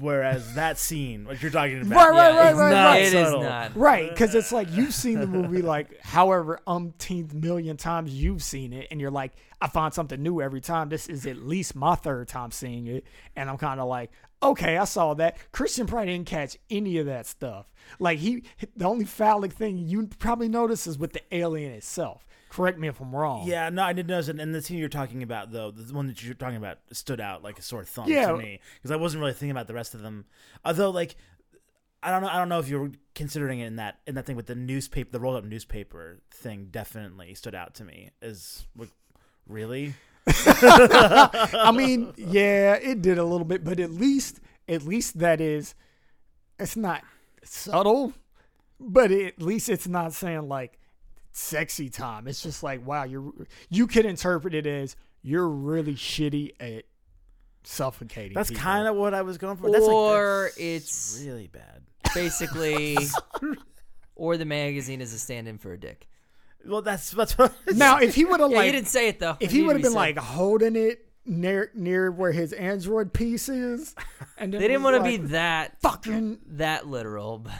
[0.00, 3.02] Whereas that scene, what you're talking about, Right, right, yeah, right, right, not right.
[3.02, 3.76] It is not.
[3.76, 8.72] Right, because it's like you've seen the movie like however umpteenth million times you've seen
[8.72, 10.88] it, and you're like, I find something new every time.
[10.88, 13.04] This is at least my third time seeing it,
[13.36, 14.10] and I'm kind of like,
[14.44, 15.36] okay, I saw that.
[15.52, 17.66] Christian probably didn't catch any of that stuff.
[17.98, 18.44] Like he,
[18.76, 22.26] the only phallic thing you probably notice is with the alien itself.
[22.50, 23.48] Correct me if I'm wrong.
[23.48, 24.38] Yeah, no, I didn't notice it.
[24.38, 27.42] And the scene you're talking about, though, the one that you're talking about, stood out
[27.42, 28.28] like a sore thumb Yeah.
[28.30, 30.24] to me because I wasn't really thinking about the rest of them.
[30.64, 31.16] Although, like,
[32.00, 34.24] I don't know, I don't know if you were considering it in that in that
[34.26, 36.68] thing with the newspaper, the rolled up newspaper thing.
[36.70, 38.10] Definitely stood out to me.
[38.22, 38.90] Is like,
[39.48, 39.94] really?
[40.26, 45.74] I mean, yeah, it did a little bit, but at least, at least that is,
[46.58, 47.02] it's not
[47.42, 48.12] subtle,
[48.80, 50.78] but at least it's not saying like
[51.32, 52.26] sexy time.
[52.26, 53.32] It's just like, wow, you're
[53.68, 56.84] you could interpret it as you're really shitty at
[57.64, 58.34] suffocating.
[58.34, 59.70] That's kind of what I was going for.
[59.70, 60.58] That's Or like, that's
[61.16, 61.82] it's- really bad.
[62.14, 62.96] Basically,
[64.14, 66.06] or the magazine is a stand-in for a dick.
[66.66, 67.52] Well, that's that's what.
[67.74, 67.98] now.
[67.98, 69.36] If he would have Yeah, like, he didn't say it though.
[69.40, 69.98] if It he would have been said.
[69.98, 73.94] like holding it near near where his android piece is,
[74.38, 77.38] and they didn't want want to be that fucking that literal.
[77.38, 77.52] But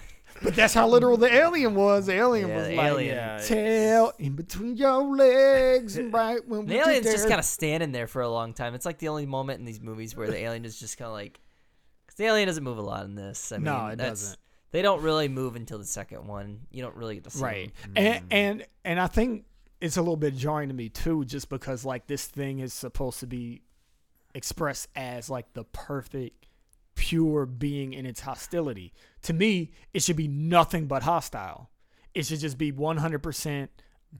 [0.42, 2.06] But that's how literal the alien was.
[2.06, 3.14] The alien Yeah, was the like alien.
[3.16, 7.92] Yeah, tail in between your legs, and right when the alien's just kind of standing
[7.92, 8.74] there for a long time.
[8.74, 11.12] It's like the only moment in these movies where the alien is just kind of
[11.14, 11.40] like,
[12.04, 13.52] because the alien doesn't move a lot in this.
[13.52, 14.38] I mean, No, it that's- doesn't.
[14.74, 16.62] They don't really move until the second one.
[16.72, 17.72] You don't really get to see right.
[17.82, 17.92] them.
[17.94, 19.44] And and and I think
[19.80, 23.20] it's a little bit jarring to me too, just because like this thing is supposed
[23.20, 23.62] to be
[24.34, 26.48] expressed as like the perfect,
[26.96, 28.92] pure being in its hostility.
[29.22, 31.70] To me, it should be nothing but hostile.
[32.12, 33.70] It should just be one hundred percent,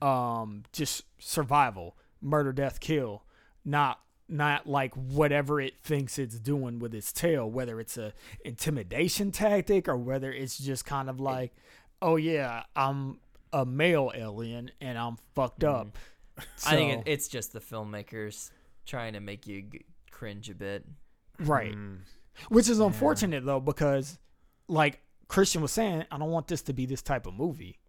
[0.01, 3.25] um, just survival, murder, death, kill,
[3.65, 8.13] not not like whatever it thinks it's doing with its tail, whether it's a
[8.43, 11.53] intimidation tactic or whether it's just kind of like,
[12.01, 13.19] oh yeah, I'm
[13.53, 15.97] a male alien and I'm fucked up.
[16.65, 18.49] I think So- it, it's just the filmmakers
[18.85, 20.85] trying to make you g- cringe a bit.
[21.39, 21.99] right, Mm.
[22.49, 24.17] which is unfortunate though because,
[24.67, 27.79] like Christian was saying, I don't want this to be this type of movie.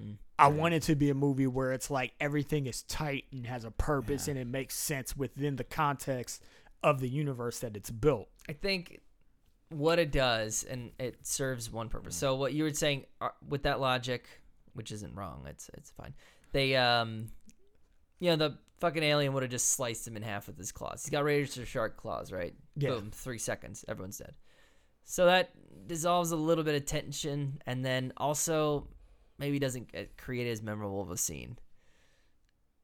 [0.00, 0.16] Mm.
[0.38, 3.64] I want it to be a movie where it's like everything is tight and has
[3.64, 6.42] a purpose and it makes sense within the context
[6.82, 8.28] of the universe that it's built.
[8.48, 9.00] I think
[9.70, 12.16] what it does, and it serves one purpose.
[12.16, 14.26] So what you were saying uh, with that logic,
[14.74, 15.46] which isn't wrong.
[15.48, 16.14] It's it's fine.
[16.52, 17.28] They um,
[18.20, 21.04] you know, the fucking alien would have just sliced him in half with his claws.
[21.04, 22.54] He's got razor shark claws, right?
[22.76, 22.90] Yeah.
[22.90, 24.34] Boom, three seconds, everyone's dead.
[25.04, 25.50] So that
[25.86, 28.88] dissolves a little bit of tension, and then also
[29.38, 31.58] maybe doesn't create as memorable of a scene.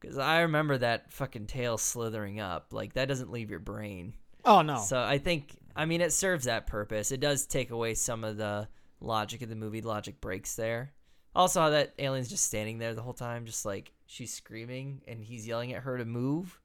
[0.00, 2.68] Because I remember that fucking tail slithering up.
[2.72, 4.14] Like that doesn't leave your brain.
[4.44, 4.78] Oh no.
[4.78, 7.12] So I think, I mean, it serves that purpose.
[7.12, 8.68] It does take away some of the
[9.00, 9.82] logic of the movie.
[9.82, 10.92] Logic breaks there.
[11.36, 15.22] Also, how that alien's just standing there the whole time, just like she's screaming and
[15.22, 16.58] he's yelling at her to move,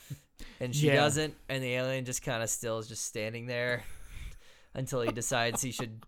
[0.60, 0.94] and she Yeah.
[0.96, 3.82] doesn't, and the alien just kind of still is just standing there
[4.74, 6.04] until he decides he should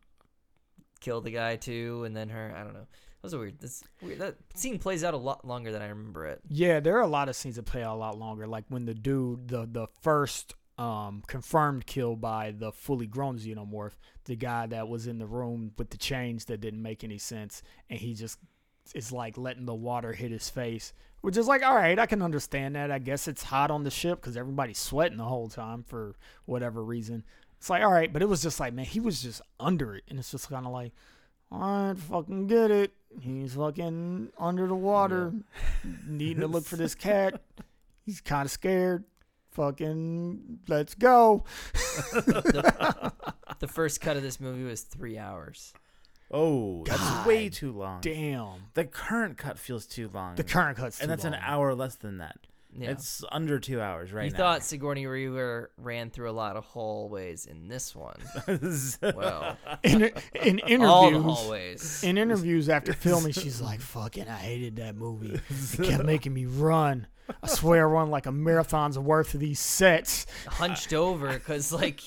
[1.01, 2.55] kill the guy too, and then her.
[2.57, 2.87] I don't know.
[3.27, 3.59] Was a weird.
[3.59, 4.21] This weird.
[4.21, 6.41] That scene plays out a lot longer than I remember it.
[6.49, 8.47] Yeah, there are a lot of scenes that play out a lot longer.
[8.47, 13.97] Like when the dude, the the first um confirmed kill by the fully grown xenomorph,
[14.27, 17.63] the guy that was in the room with the chains that didn't make any sense,
[17.91, 18.39] and he just
[18.95, 22.23] is like letting the water hit his face, which is like, all right, I can
[22.23, 22.93] understand that.
[22.93, 26.15] I guess it's hot on the ship because everybody's sweating the whole time for
[26.45, 27.25] whatever reason.
[27.59, 30.05] It's like, all right, but it was just like, man, he was just under it,
[30.09, 30.93] and it's just kind of like,
[31.51, 32.93] all right, fucking get it.
[33.21, 35.33] He's fucking under the water,
[36.07, 37.41] needing to look for this cat.
[38.05, 39.05] He's kind of scared.
[39.53, 41.45] Fucking, let's go.
[43.59, 45.73] The first cut of this movie was three hours.
[46.31, 48.01] Oh, that's God way too long.
[48.01, 48.65] Damn.
[48.75, 50.35] The current cut feels too long.
[50.35, 52.37] The current cut's and too that's an hour less than that.
[52.79, 52.91] Yeah.
[52.91, 54.37] It's under two hours right you now.
[54.37, 58.17] thought Sigourney Weaver ran through a lot of hallways in this one.
[59.03, 60.13] Well, In,
[60.61, 62.03] in all the interviews, hallways.
[62.05, 65.41] in interviews after filming, she's like, "Fucking, I hated that movie.
[65.79, 67.07] It kept making me run.
[67.43, 72.01] I swear, I run like a marathon's worth of these sets." hunched over because like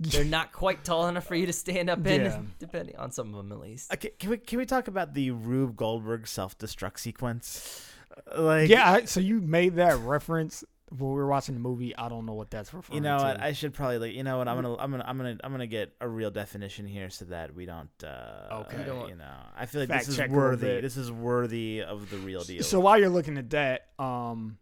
[0.00, 2.40] they're not quite tall enough for you to stand up in, Yeah.
[2.58, 3.92] depending on some of them at least.
[3.92, 7.90] Okay, can we can we talk about the Rube Goldberg self destruct sequence?
[8.36, 8.90] Like, Yeah.
[8.90, 11.96] I, so you made that reference when we were watching the movie.
[11.96, 13.24] I don't know what that's referring you know to.
[13.24, 13.40] what?
[13.40, 14.14] I should probably like.
[14.14, 14.48] You know what?
[14.48, 17.54] I'm gonna I'm gonna I'm gonna I'm gonna get a real definition here so that
[17.54, 17.88] we don't.
[18.04, 18.78] uh Okay.
[18.78, 20.80] You don't You know, I feel like this is check a little worthy.
[20.80, 22.62] This is worthy of the real deal.
[22.62, 24.58] So while you're looking at that, um,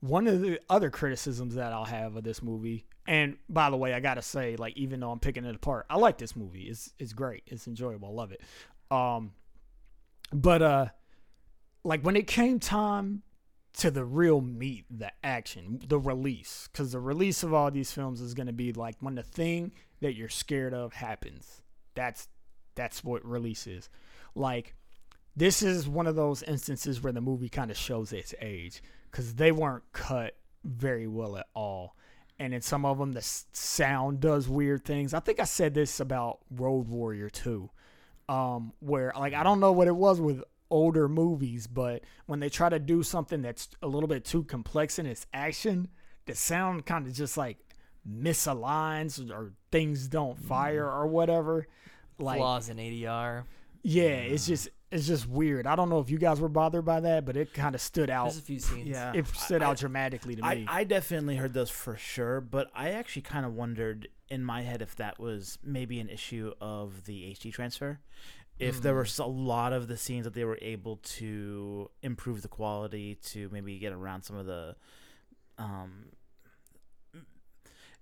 [0.00, 3.94] one of the other criticisms that I'll have of this movie, and by the way,
[3.94, 6.62] I gotta say, like, even though I'm picking it apart, I like this movie.
[6.62, 7.42] It's it's great.
[7.46, 8.08] It's enjoyable.
[8.08, 8.40] I love it.
[8.90, 9.32] Um,
[10.32, 10.86] but uh,
[11.84, 13.22] like when it came time
[13.78, 18.20] to the real meat, the action, the release, because the release of all these films
[18.20, 21.62] is gonna be like when the thing that you're scared of happens.
[21.94, 22.28] That's
[22.74, 23.88] that's what release is.
[24.34, 24.74] Like
[25.34, 29.34] this is one of those instances where the movie kind of shows its age because
[29.34, 31.96] they weren't cut very well at all.
[32.38, 35.14] And in some of them, the sound does weird things.
[35.14, 37.70] I think I said this about Road Warrior 2,
[38.28, 42.48] um, where, like, I don't know what it was with older movies, but when they
[42.48, 45.86] try to do something that's a little bit too complex in its action,
[46.24, 47.58] the sound kind of just like
[48.08, 50.48] misaligns or things don't mm-hmm.
[50.48, 51.66] fire or whatever.
[52.18, 53.44] Like, Flaws in ADR.
[53.82, 55.66] yeah, it's just it's just weird.
[55.66, 58.10] I don't know if you guys were bothered by that, but it kind of stood
[58.10, 58.24] out.
[58.24, 58.88] There's a few scenes.
[58.88, 60.66] yeah, It stood I- out dramatically to I, me.
[60.68, 64.82] I definitely heard those for sure, but I actually kind of wondered in my head
[64.82, 68.00] if that was maybe an issue of the HD transfer.
[68.58, 72.48] If there were a lot of the scenes that they were able to improve the
[72.48, 74.76] quality to maybe get around some of the,
[75.58, 76.06] um,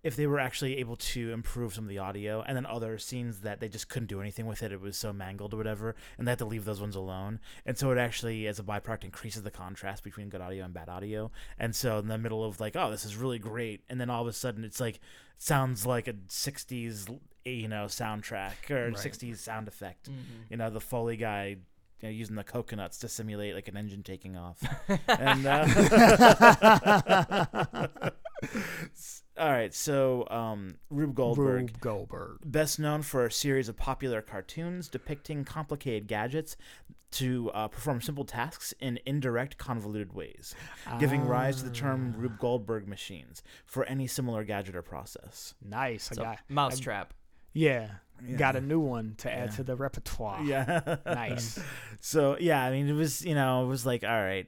[0.03, 3.41] if they were actually able to improve some of the audio, and then other scenes
[3.41, 6.27] that they just couldn't do anything with it, it was so mangled or whatever, and
[6.27, 7.39] they had to leave those ones alone.
[7.67, 10.89] And so it actually, as a byproduct, increases the contrast between good audio and bad
[10.89, 11.31] audio.
[11.59, 14.23] And so in the middle of like, oh, this is really great, and then all
[14.23, 15.01] of a sudden it's like
[15.37, 17.09] sounds like a '60s,
[17.45, 18.97] you know, soundtrack or Right.
[18.97, 20.11] '60s sound effect.
[20.11, 20.51] Mhm.
[20.51, 21.57] You know, the Foley guy.
[22.01, 24.59] You know, using the coconuts to simulate like an engine taking off,
[25.09, 25.67] and uh,
[29.39, 29.75] all right.
[29.75, 32.39] So, um, Rube Goldberg, Rube Goldberg.
[32.45, 36.57] best known for a series of popular cartoons depicting complicated gadgets
[37.13, 40.55] to uh, perform simple tasks in indirect, convoluted ways,
[41.01, 42.21] giving rise to the term Ah.
[42.21, 45.55] Rube Goldberg machines for any similar gadget or process.
[45.63, 46.11] Nice.
[46.13, 47.13] I So, got, Mousetrap.
[47.53, 47.89] yeah,
[48.27, 48.37] Yeah.
[48.37, 49.57] got a new one to add Yeah.
[49.57, 50.43] to the repertoire.
[50.43, 50.97] Yeah.
[51.07, 51.59] Nice.
[52.01, 54.47] So yeah, I mean, it was you know, it was like all right,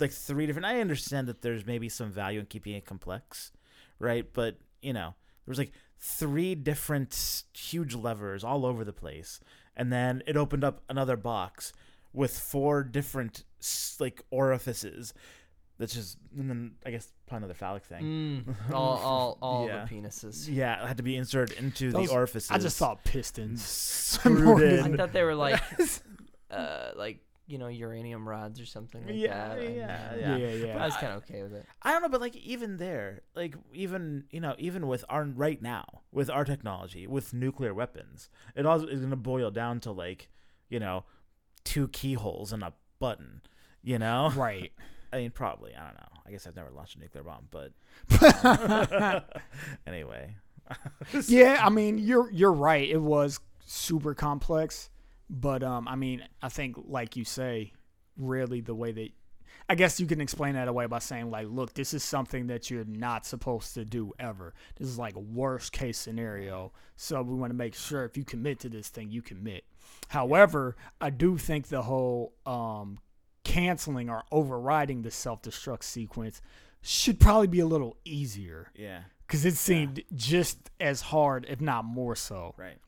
[0.00, 0.66] like three different.
[0.66, 3.52] I understand that there's maybe some value in keeping it complex,
[3.98, 4.26] right?
[4.32, 9.40] But you know, there was like three different huge levers all over the place,
[9.76, 11.72] and then it opened up another box
[12.12, 13.44] with four different
[14.00, 15.12] like orifices.
[15.80, 18.44] That's just, and then I guess probably another phallic thing.
[18.46, 19.86] Mm, all all, all Yeah.
[19.86, 20.46] the penises.
[20.48, 22.50] Yeah, it had to be inserted into Those- the orifices.
[22.50, 23.64] I just saw pistons.
[23.64, 25.60] screwed I thought they were like,
[26.50, 29.58] uh, like you know uranium rods or something like Yeah, that.
[29.58, 30.66] I- yeah, Yeah, yeah.
[30.66, 30.82] yeah.
[30.82, 31.66] I was kind of okay with it.
[31.82, 35.60] I don't know, but like even there, like even you know, even with our right
[35.62, 40.28] now, with our technology, with nuclear weapons, it all is gonna boil down to like,
[40.68, 41.04] you know,
[41.64, 43.40] two keyholes and a button.
[43.82, 44.72] You know, Right.
[45.12, 45.74] I mean, probably.
[45.74, 46.08] I don't know.
[46.26, 47.72] I guess I've never launched a nuclear bomb, but
[49.86, 50.36] anyway.
[51.26, 52.88] yeah, I mean, you're you're right.
[52.88, 54.90] It was super complex,
[55.28, 57.72] but um, I mean, I think like you say,
[58.16, 59.08] really the way that
[59.68, 62.70] I guess you can explain that away by saying like, look, this is something that
[62.70, 64.54] you're not supposed to do ever.
[64.76, 66.72] This is like a worst case scenario.
[66.96, 69.64] So we want to make sure if you commit to this thing, you commit.
[70.08, 72.98] However, I do think the whole um
[73.44, 76.40] canceling or overriding the self destruct sequence
[76.82, 79.02] should probably be a little easier Yeah.
[79.26, 82.54] because it seemed just as hard, if not more so.
[82.56, 82.78] Right.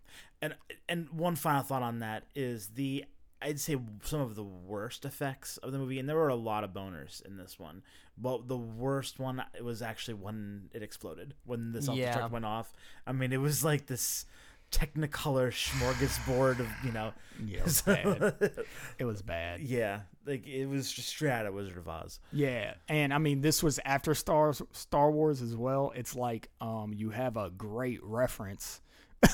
[0.40, 0.54] And
[0.88, 3.04] and one final thought on that is the
[3.40, 6.62] I'd say some of the worst effects of the movie, and there were a lot
[6.62, 7.82] of boners in this one.
[8.16, 12.26] But the worst one was actually when it exploded, when the self destruct Yeah.
[12.26, 12.72] went off.
[13.06, 14.26] I mean, it was like this
[14.72, 17.12] Technicolor smorgasbord of you know.
[17.44, 18.64] Yeah, it was bad.
[18.98, 19.60] It was bad.
[19.60, 22.18] yeah, like it was just straight out of Wizard of Oz.
[22.32, 25.92] Yeah, and I mean this was after Star Star Wars as well.
[25.94, 28.80] It's like um you have a great reference.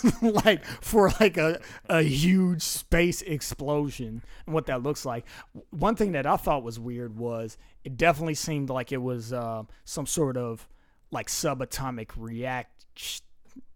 [0.20, 1.58] like for like a,
[1.88, 5.24] a huge space explosion and what that looks like.
[5.70, 9.62] One thing that I thought was weird was it definitely seemed like it was uh,
[9.86, 10.68] some sort of
[11.10, 12.84] like subatomic react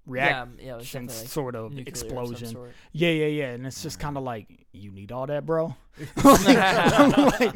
[0.06, 2.48] reaction yeah, yeah, it was definitely like sort of nuclear some explosion.
[2.48, 2.72] sort.
[2.92, 3.50] Yeah, yeah, yeah.
[3.50, 5.74] And it's just kind of like, you need all that, bro.
[6.24, 7.54] like,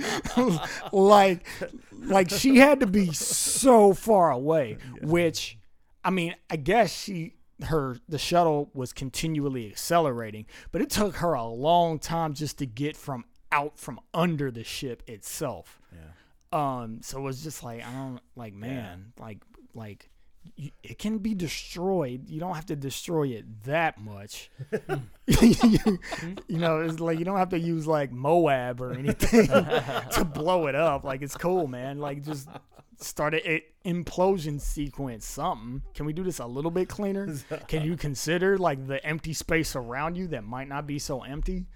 [0.93, 1.47] like,
[1.93, 4.79] like she had to be so far away.
[5.03, 5.59] Which,
[6.05, 7.35] I mean, I guess she,
[7.65, 12.67] her, the shuttle was continually accelerating, but it took her a long time just to
[12.67, 15.81] get from out from under the ship itself.
[15.93, 16.03] Yeah.
[16.53, 19.39] Um, so it was just like I don't like, man, like,
[19.75, 20.16] like you,
[20.83, 22.29] it can be destroyed.
[22.29, 24.51] You don't have to destroy it that much.
[24.81, 25.01] you,
[26.49, 29.47] you know, it's like you don't have to use like Moab or anything
[30.13, 31.05] to blow it up.
[31.05, 31.99] Like it's cool, man.
[31.99, 32.49] Like just
[32.99, 35.83] start an implosion sequence, something.
[35.95, 37.35] Can we do this a little bit cleaner?
[37.69, 41.67] Can you consider like the empty space around you that might not be so empty?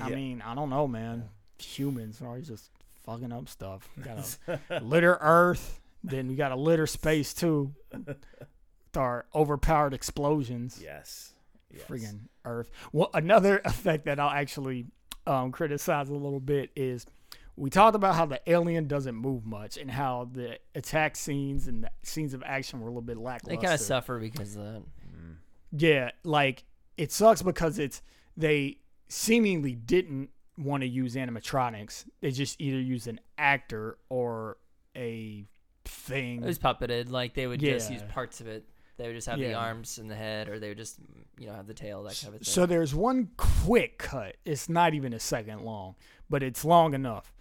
[0.00, 0.14] I Yeah.
[0.16, 1.28] mean, I don't know, man.
[1.58, 2.70] Humans are always just
[3.04, 3.88] fucking up stuff.
[4.02, 7.74] Gotta litter Earth, then we gotta litter space too.
[7.92, 8.16] With
[8.96, 10.80] our overpowered explosions.
[10.82, 11.32] Yes.
[11.72, 11.84] yes.
[11.88, 12.70] Friggin' Earth.
[12.92, 14.86] Well, another effect that I'll actually
[15.26, 17.06] um, criticize a little bit is
[17.56, 21.84] we talked about how the alien doesn't move much and how the attack scenes and
[21.84, 23.60] the scenes of action were a little bit They lackluster.
[23.60, 24.82] kind of suffer because of that.
[25.72, 26.64] Yeah, like
[26.96, 28.02] it sucks because it's
[28.36, 28.78] they
[29.08, 32.06] seemingly didn't want to use animatronics.
[32.20, 34.56] They just either use an actor or
[34.96, 35.46] a
[35.90, 36.42] thing.
[36.42, 37.10] It was puppeted.
[37.10, 38.64] Like they would just use parts of it.
[38.96, 39.58] They would just have the Yeah.
[39.58, 40.98] arms and the head, or they would just,
[41.38, 42.52] you know, have the tail, that kind of thing.
[42.52, 44.36] So there's one quick cut.
[44.44, 45.94] It's not even a second long,
[46.28, 47.32] but it's long enough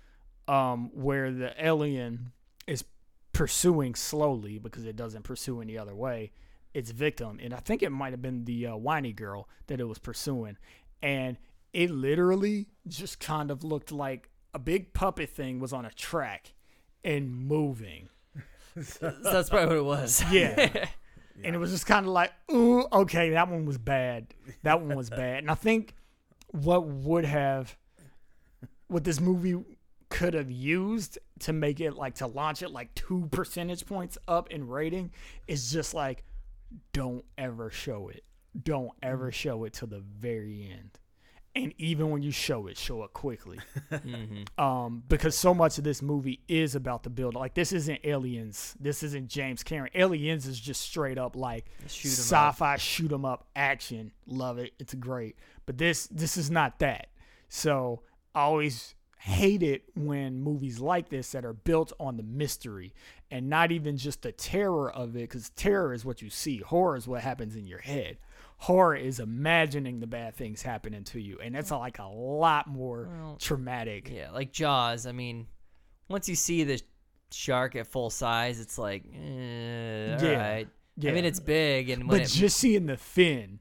[0.47, 2.32] um, where the alien
[2.66, 2.86] is
[3.34, 6.32] pursuing slowly because it doesn't pursue any other way
[6.74, 7.39] its victim.
[7.41, 10.56] And I think it might have been the uh, whiny girl that it was pursuing.
[11.02, 11.38] And
[11.74, 16.54] it literally just kind of looked like a big puppet thing was on a track
[17.04, 18.10] and moving.
[18.84, 20.24] So that's probably what it was.
[20.32, 20.88] Yeah.
[21.42, 24.28] And it was just kind of like, ooh, okay, that one was bad.
[24.64, 25.38] That one was bad.
[25.38, 25.96] And I think
[26.48, 27.78] what would have,
[28.90, 29.56] what this movie
[30.10, 34.52] could have used to make it like to launch it like two percentage points up
[34.52, 35.12] in rating
[35.48, 36.26] is just like,
[36.92, 38.26] don't ever show it.
[38.62, 41.00] Don't ever show it to the very end.
[41.56, 43.58] And even when you show it, show it quickly
[43.89, 47.34] hmm um, because so much of this movie is about the build.
[47.36, 49.91] Like this isn't Aliens, this isn't James Cameron.
[49.95, 54.12] Aliens is just straight up like Shoot sci-fi shoot 'em up action.
[54.28, 55.38] Love it, it's great.
[55.66, 57.08] But this this is not that.
[57.50, 58.04] So
[58.36, 62.93] I always hate it when movies like this that are built on the mystery
[63.32, 66.60] and not even just the terror of it, because terror is what you see.
[66.60, 68.18] Horror is what happens in your head.
[68.62, 73.10] Horror is imagining the bad things happening to you, and it's like a lot more
[73.10, 74.10] Well, traumatic.
[74.14, 75.05] Yeah, like Jaws.
[75.05, 75.47] I mean,
[76.10, 76.82] once you see the
[77.32, 80.34] shark at full size, it's like, eh, Yeah.
[80.51, 80.68] right.
[80.97, 81.12] Yeah.
[81.12, 83.60] I mean, it's big, and but it, just seeing the fin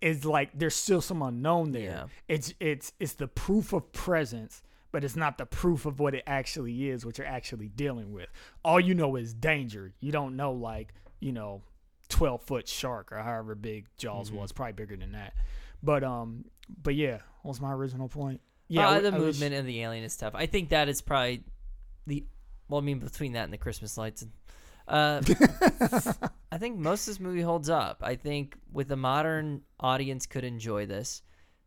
[0.00, 1.82] is like there's still some unknown there.
[1.82, 2.06] Yeah.
[2.26, 6.24] It's it's it's the proof of presence, but it's not the proof of what it
[6.26, 8.26] actually is, what you're actually dealing with.
[8.64, 9.92] All you know is danger.
[10.00, 11.62] You don't know like you know,
[12.10, 14.38] twelve foot shark or however big Jaws Mm-hmm.
[14.38, 15.32] was, probably bigger than that.
[15.82, 16.44] But um,
[16.82, 18.40] but yeah, what was my original point?
[18.68, 20.34] Yeah, Uh, I- the I wish- movement and the alien is tough.
[20.34, 21.42] I think that is probably
[22.06, 22.24] the
[22.68, 24.24] well, I mean, between that and the Christmas lights.
[24.86, 25.20] Uh,
[26.52, 27.98] I think most of this movie holds up.
[28.02, 31.22] I think with a modern audience could enjoy this.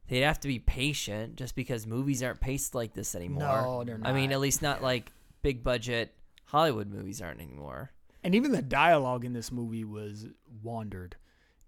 [0.09, 3.43] They'd have to be patient, just because movies aren't paced like this anymore.
[3.43, 4.09] No, they're not.
[4.09, 6.13] I mean, at least not like big budget
[6.45, 7.91] Hollywood movies aren't anymore.
[8.23, 10.27] And even the dialogue in this movie was
[10.61, 11.15] wandered.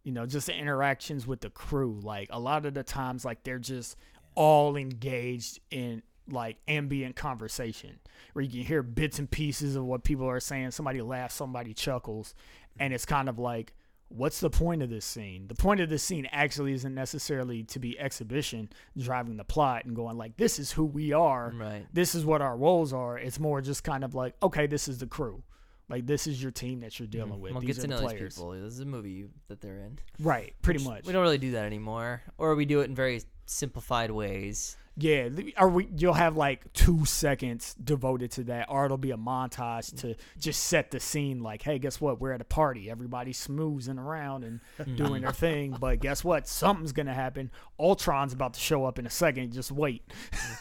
[0.04, 2.00] You know, just the interactions with the crew.
[2.02, 3.98] Like a lot of the times, like they're just
[4.36, 8.00] all engaged in like ambient conversation
[8.34, 10.72] where you can hear bits and pieces of what people are saying.
[10.72, 12.34] Somebody laughs, somebody chuckles.
[12.80, 13.74] And it's kind of like,
[14.10, 15.48] what's the point of this scene?
[15.48, 19.96] The point of this scene actually isn't necessarily to be exhibition driving the plot and
[19.96, 21.86] going like, this is who we are Right.
[21.94, 23.18] this is what our roles are.
[23.18, 25.44] It's more just kind of like, okay, this is the crew.
[25.90, 27.42] Like this is your team that you're dealing mm-hmm.
[27.42, 27.52] with.
[27.54, 28.22] Well, These get are to the know players.
[28.22, 28.52] these people.
[28.52, 30.00] This is a movie that they're in.
[30.20, 31.06] Right, pretty Which much.
[31.06, 34.78] We don't really do that anymore, or we do it in very simplified ways.
[34.98, 39.12] Yeah, th- or we, you'll have like two seconds devoted to that, or it'll be
[39.12, 41.42] a montage to just set the scene.
[41.42, 42.22] Like, hey, guess what?
[42.22, 42.90] We're at a party.
[42.90, 44.62] Everybody's smoozing around and
[44.96, 45.76] doing their thing.
[45.78, 46.48] But guess what?
[46.48, 47.52] Something's gonna happen.
[47.78, 49.52] Ultron's about to show up in a second.
[49.52, 50.04] Just wait.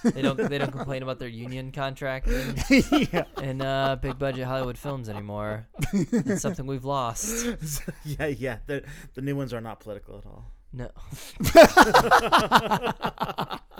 [0.02, 0.36] They don't.
[0.36, 2.56] they don't complain about their union contract in,
[3.12, 5.68] yeah, in uh, big budget Hollywood films anymore.
[5.92, 7.46] It's something we've lost.
[8.04, 8.58] yeah, yeah.
[8.66, 8.82] The
[9.14, 10.50] the new ones are not political at all.
[10.72, 10.90] No.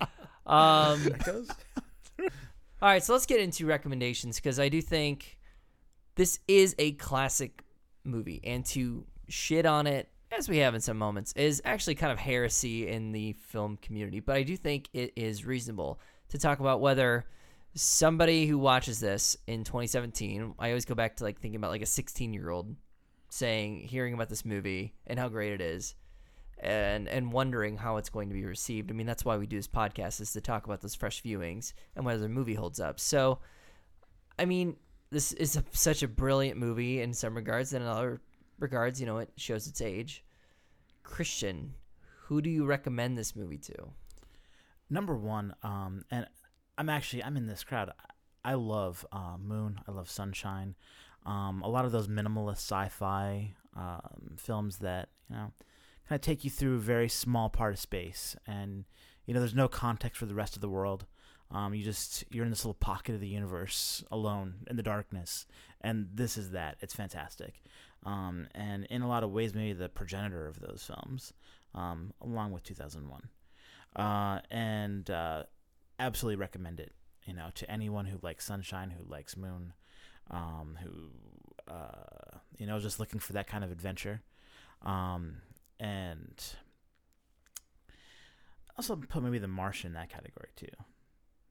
[0.47, 1.09] um.
[2.83, 5.39] All right, so let's get into recommendations because I do think
[6.17, 7.63] this is a classic
[8.05, 12.13] movie, and to shit on it, as we have in some moments, is actually kind
[12.13, 14.21] of heresy in the film community.
[14.21, 17.25] But I do think it is reasonable to talk about whether
[17.75, 21.83] somebody who watches this in 2017, I always go back to like thinking about like
[21.83, 22.75] a 16 year old
[23.29, 25.95] saying, hearing about this movie and how great it is.
[26.59, 28.91] And and wondering how it's going to be received.
[28.91, 31.75] I mean, that's why we do this podcast is to talk about those fresh viewings
[31.95, 32.99] and whether the movie holds up.
[32.99, 33.41] So,
[34.39, 34.77] I mean,
[35.11, 38.21] this is a, such a brilliant movie in some regards, and in other
[38.59, 40.25] regards, you know, it shows its age.
[41.03, 41.75] Christian,
[42.23, 43.91] who do you recommend this movie to?
[44.89, 46.27] Number one, um, and
[46.79, 47.93] I'm actually I'm in this crowd.
[48.45, 49.81] I love uh, Moon.
[49.89, 50.75] I love Sunshine.
[51.27, 55.53] Um, a lot of those minimalist sci-fi um, films that you know
[56.09, 58.85] kind of take you through a very small part of space, and
[59.27, 61.07] you know there's no context for the rest of the world.
[61.51, 65.47] Um, you just you're in this little pocket of the universe alone in the darkness,
[65.81, 66.77] and this is that.
[66.81, 67.63] It's fantastic,
[68.05, 71.33] um, and in a lot of ways, maybe the progenitor of those films,
[71.75, 73.29] um, along with 2001
[73.97, 75.45] uh, and uh,
[75.99, 76.93] absolutely recommend it.
[77.25, 79.73] You know, to anyone who likes Sunshine, who likes Moon,
[80.31, 84.21] um, who uh, you know, just looking for that kind of adventure,
[84.83, 85.37] um,
[85.81, 86.43] and
[88.77, 90.67] also put maybe The Martian in that category too.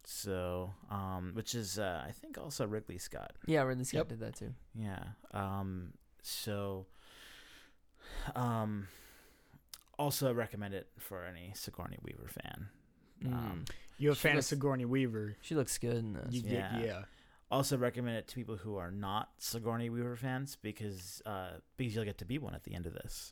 [0.05, 3.33] So, um, which is uh, I think also Ridley Scott.
[3.45, 4.07] Yeah, Ridley Scott Yep.
[4.09, 4.53] did that too.
[4.75, 5.03] Yeah.
[5.31, 6.87] Um, so,
[8.35, 8.87] um,
[9.97, 12.67] also recommend it for any Sigourney Weaver fan.
[13.25, 13.63] Um,
[13.97, 15.37] you a fan looks- of Sigourney Weaver?
[15.41, 16.33] She looks good in this.
[16.33, 16.79] You get Yeah.
[16.83, 17.03] yeah.
[17.49, 22.03] also recommend it to people who are not Sigourney Weaver fans because uh, because you'll
[22.03, 23.31] get to be one at the end of this.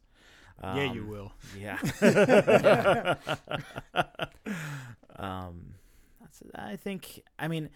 [0.64, 1.34] Yeah, you Um, will.
[1.60, 1.78] Yeah.
[5.18, 5.76] um,
[6.20, 7.22] that's, I think.
[7.40, 7.70] I mean,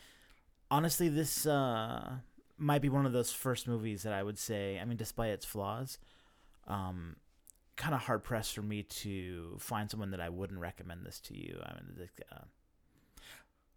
[0.71, 2.15] honestly, this uh,
[2.57, 4.79] might be one of those first movies that I would say.
[4.79, 5.97] I mean, despite its flaws,
[6.67, 7.15] um,
[7.75, 11.37] kind of hard pressed for me to find someone that I wouldn't recommend this to
[11.37, 11.59] you.
[11.63, 12.45] I mean, the, uh,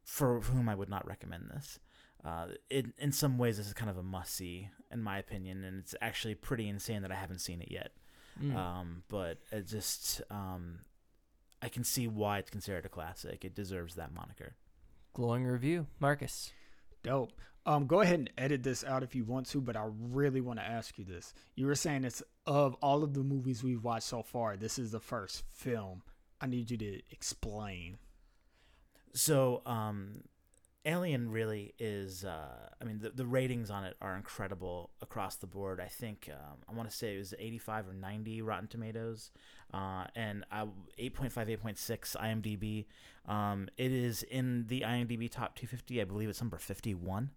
[0.05, 1.79] for whom I would not recommend this.
[2.25, 5.63] Uh, it, in some ways, this is kind of a must see, in my opinion,
[5.65, 7.93] and it's actually pretty insane that I haven't seen it yet.
[8.43, 8.55] Mm.
[8.55, 10.81] Um, but it just um,
[11.61, 13.45] I can see why it's considered a classic.
[13.45, 14.55] It deserves that moniker.
[15.13, 16.53] Glowing review, Marcus.
[17.03, 17.33] Dope.
[17.67, 20.59] Um, go ahead and edit this out if you want to, but I really want
[20.59, 21.35] to ask you this.
[21.55, 24.91] You were saying it's of all of the movies we've watched so far, this is
[24.91, 26.03] the first film.
[26.41, 27.99] I need you to explain.
[29.13, 30.23] So, um,
[30.89, 32.25] Alien really is.
[32.25, 35.81] Uh, I mean, the, the ratings on it are incredible across the board.
[35.81, 39.31] I think um, I want to say it was 85 or 90 Rotten Tomatoes,
[39.75, 40.63] uh, and I,
[40.99, 42.87] 8.5, 8.6 IMDb.
[43.31, 46.01] Um, it is in the IMDb top 250.
[46.01, 47.33] I believe it's number 51.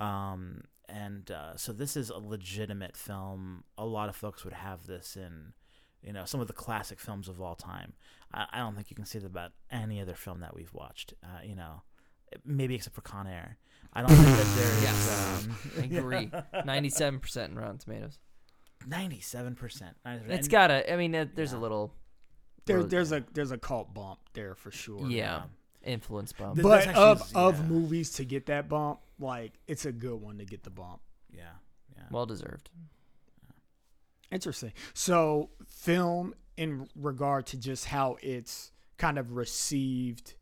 [0.00, 3.62] Um, and uh, so this is a legitimate film.
[3.78, 5.52] A lot of folks would have this in,
[6.02, 7.92] you know, some of the classic films of all time.
[8.34, 11.14] I, I don't think you can say that about any other film that we've watched.
[11.22, 11.82] Uh, you know,
[12.44, 13.58] maybe except for Con Air.
[13.92, 15.44] I don't think that there is Yes.
[15.46, 16.30] um, I agree.
[16.64, 18.18] Ninety-seven percent in Rotten Tomatoes.
[18.86, 19.96] ninety-seven percent.
[20.06, 20.90] It's got a.
[20.92, 21.94] I mean, there's a little.
[22.64, 25.08] There, Well, there's a there's a cult bump there for sure.
[25.08, 25.42] Yeah.
[25.84, 26.54] influence bump.
[26.54, 30.20] Th- but that's of actually- of movies to get that bump, like it's a good
[30.20, 31.00] one to get the bump.
[31.30, 31.42] Yeah,
[31.96, 32.04] yeah.
[32.10, 32.70] well deserved.
[34.30, 34.72] Interesting.
[34.94, 40.34] So, film in regard to just how it's kind of received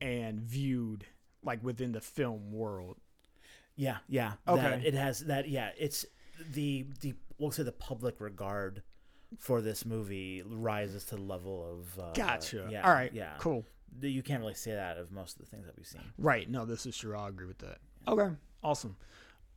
[0.00, 1.06] and viewed,
[1.42, 2.96] like within the film world.
[3.76, 4.32] Yeah, yeah.
[4.48, 4.62] Okay.
[4.62, 5.48] That, it has that.
[5.48, 6.06] Yeah, it's
[6.52, 8.82] the the we'll say the public regard
[9.38, 12.02] for this movie rises to the level of.
[12.02, 12.68] Uh, Gotcha.
[12.70, 12.86] Yeah.
[12.86, 13.12] All right.
[13.12, 13.34] Yeah.
[13.38, 13.64] Cool.
[14.00, 16.02] You can't really say that of most of the things that we've seen.
[16.18, 16.48] Right.
[16.50, 17.16] No, this is true.
[17.16, 17.78] I agree with that.
[18.06, 18.34] Okay.
[18.62, 18.96] Awesome.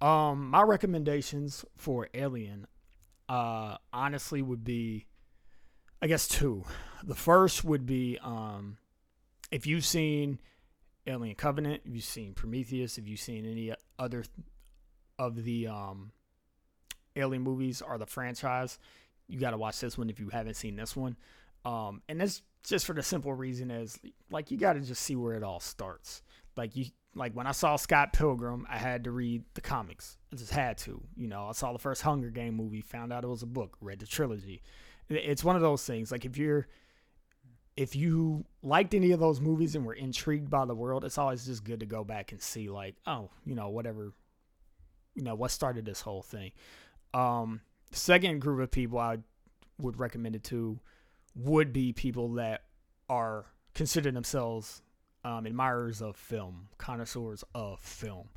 [0.02, 2.66] Um, my recommendations for Alien,
[3.28, 5.08] uh, honestly would be,
[6.02, 6.64] I guess two.
[7.04, 8.78] The first would be, um,
[9.52, 10.40] if you've seen
[11.08, 14.24] Alien Covenant, if you've seen Prometheus, if you've seen any other
[15.18, 16.12] of the um,
[17.16, 18.80] Alien movies or the franchise,
[19.28, 21.18] you got to watch this one if you haven't seen this one.
[21.66, 24.00] Um, and that's just for the simple reason as
[24.32, 26.22] like you got to just see where it all starts.
[26.56, 26.86] Like you,
[27.16, 30.18] like when I saw Scott Pilgrim, I had to read the comics.
[30.32, 31.02] I just had to.
[31.16, 33.78] You know, I saw the first Hunger Game movie, found out it was a book,
[33.82, 34.62] read the trilogy.
[35.10, 36.12] It's one of those things.
[36.12, 36.68] Like if you're,
[37.80, 41.46] if you liked any of those movies and were intrigued by the world, it's always
[41.46, 44.12] just good to go back and see like, oh, you know, whatever,
[45.16, 46.52] you know, what started this whole thing.
[47.14, 47.62] Um,
[47.92, 49.20] second group of people I
[49.80, 50.78] would recommend it to
[51.36, 52.64] would be people that
[53.08, 54.82] are consider themselves
[55.24, 58.28] um, admirers of film, connoisseurs of film,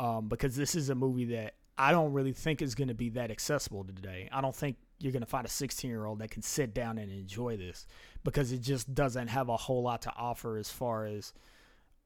[0.00, 3.10] um, because this is a movie that I don't really think is going to be
[3.10, 4.28] that accessible today.
[4.32, 6.98] I don't think you're going to find a 16 year old that can sit down
[6.98, 7.86] and enjoy this
[8.24, 11.32] because it just doesn't have a whole lot to offer as far as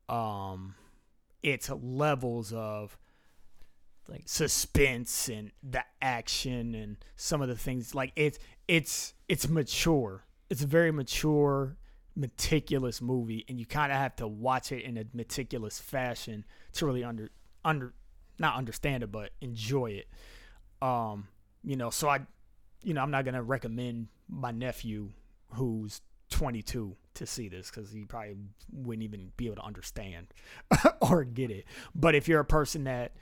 [0.08, 0.74] um,
[1.42, 2.96] its levels of
[4.08, 8.38] Like suspense and the action and some of the things like it's
[8.68, 10.24] it's it's mature.
[10.50, 11.76] It's a very mature
[12.14, 16.44] meticulous movie and you kind of have to watch it in a meticulous fashion
[16.74, 17.30] to really under
[17.64, 17.94] under
[18.38, 20.08] not understand it but enjoy it.
[20.82, 21.28] Um
[21.64, 22.20] you know so i
[22.82, 25.10] you know i'm not gonna recommend my nephew
[25.54, 26.00] who's
[26.32, 28.36] 22 to see this because he probably
[28.72, 30.28] wouldn't even be able to understand
[31.00, 31.66] or get it.
[31.94, 33.12] But if you're a person that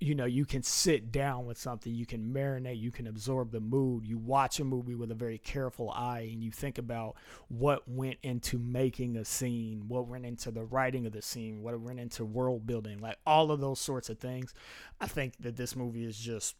[0.00, 3.58] you know you can sit down with something you can marinate you can absorb the
[3.58, 7.16] mood you watch a movie with a very careful eye and you think about
[7.48, 11.80] what went into making a scene what went into the writing of the scene what
[11.80, 14.54] went into world building like all of those sorts of things
[15.00, 16.54] i think that this movie is just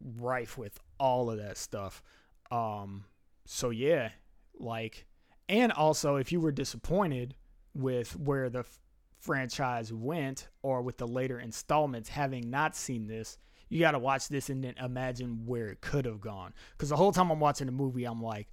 [0.00, 2.02] rife with all of that stuff.
[2.50, 3.04] Um
[3.44, 4.10] so yeah
[4.58, 5.06] like
[5.48, 7.34] and also if you were disappointed
[7.74, 8.78] with where the f-
[9.20, 13.38] franchise went or with the later installments having not seen this
[13.68, 16.54] you got to watch this and then imagine where it could have gone.
[16.72, 18.48] Because the whole time i'm watching the movie i'm like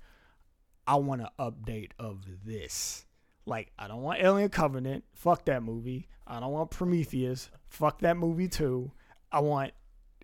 [0.87, 3.05] i want an update of this.
[3.45, 5.03] Like i don't want alien covenant.
[5.13, 6.07] Fuck that movie.
[6.27, 7.49] I don't want prometheus.
[7.67, 8.91] Fuck that movie too.
[9.31, 9.73] I want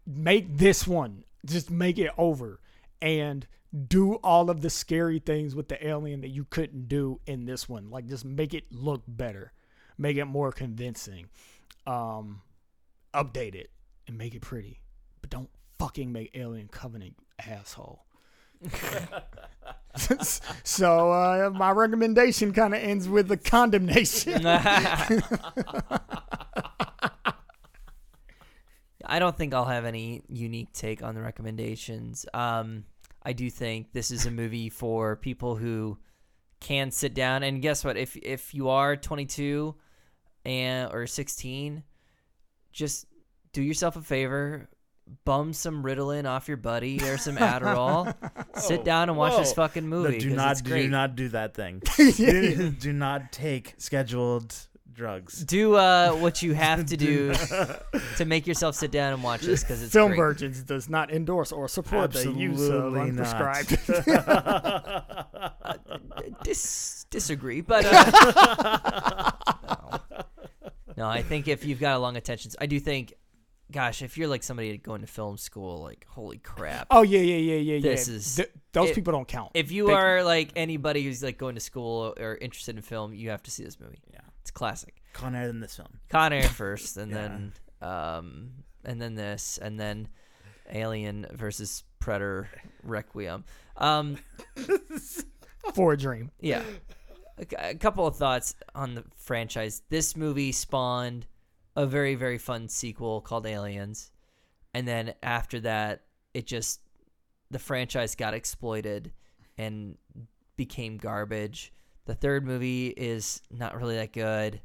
[0.06, 2.60] make this one just make it over
[3.02, 3.48] and
[3.88, 7.69] do all of the scary things with the alien that you couldn't do in this
[7.69, 7.90] one.
[7.90, 9.53] Like just make it look better.
[9.98, 11.30] Make it more convincing.
[11.88, 12.41] Um
[13.14, 13.72] update it
[14.07, 14.82] and make it pretty.
[15.22, 15.49] But don't
[15.80, 18.06] fucking make alien covenant asshole.
[20.64, 24.34] So uh, my recommendation kind of ends with a condemnation
[29.12, 32.26] I don't think I'll have any unique take on the recommendations.
[32.34, 32.86] Um,
[33.24, 35.98] I do think this is a movie for people who
[36.62, 37.98] can sit down and guess what?
[37.98, 39.76] If if you are 22
[40.46, 41.84] and or 16,
[42.72, 43.06] just
[43.54, 44.70] do yourself a favor,
[45.26, 48.16] bum some Ritalin off your buddy or some Adderall.
[48.60, 49.56] sit down and watch this Whoa.
[49.68, 50.20] fucking No, movie.
[50.20, 51.82] do 'cause not do not do that thing.
[51.98, 54.56] do, do not take scheduled
[54.94, 55.44] drugs.
[55.46, 57.34] do uh, what you have to do
[58.18, 60.18] to make yourself sit down and watch this because it's film great.
[60.18, 63.26] virgins does not endorse or support the use of Absolutely not.
[63.26, 63.72] unprescribed
[66.44, 69.32] Dis- disagree, but uh,
[69.68, 70.00] no.
[70.98, 73.14] no, I think if you've got a long attention, I do think,
[73.72, 76.88] gosh, if you're like somebody going to film school, like holy crap.
[76.92, 79.72] oh yeah yeah yeah yeah yeah This is- Th- those it- people don't count If
[79.72, 83.30] you They- are like anybody who's like going to school or interested in film, you
[83.30, 84.02] have to see this movie.
[84.12, 84.20] Yeah.
[84.42, 85.02] It's classic.
[85.14, 86.00] Con Air in this film.
[86.10, 87.18] Con Air first, and Yeah.
[87.18, 88.52] then um,
[88.86, 90.08] and then this, and then
[90.72, 92.50] Alien versus Predator
[92.84, 93.44] Requiem.
[93.78, 94.18] Um,
[95.74, 96.64] for a dream Yeah.
[97.38, 99.82] A, a couple of thoughts on the franchise.
[99.90, 101.26] This movie spawned
[101.76, 104.12] a very, very fun sequel called Aliens.
[104.74, 106.04] And then after that,
[106.34, 106.82] it just,
[107.50, 109.12] the franchise got exploited
[109.58, 109.98] and
[110.58, 111.74] became garbage.
[112.06, 114.61] The third movie is not really that good.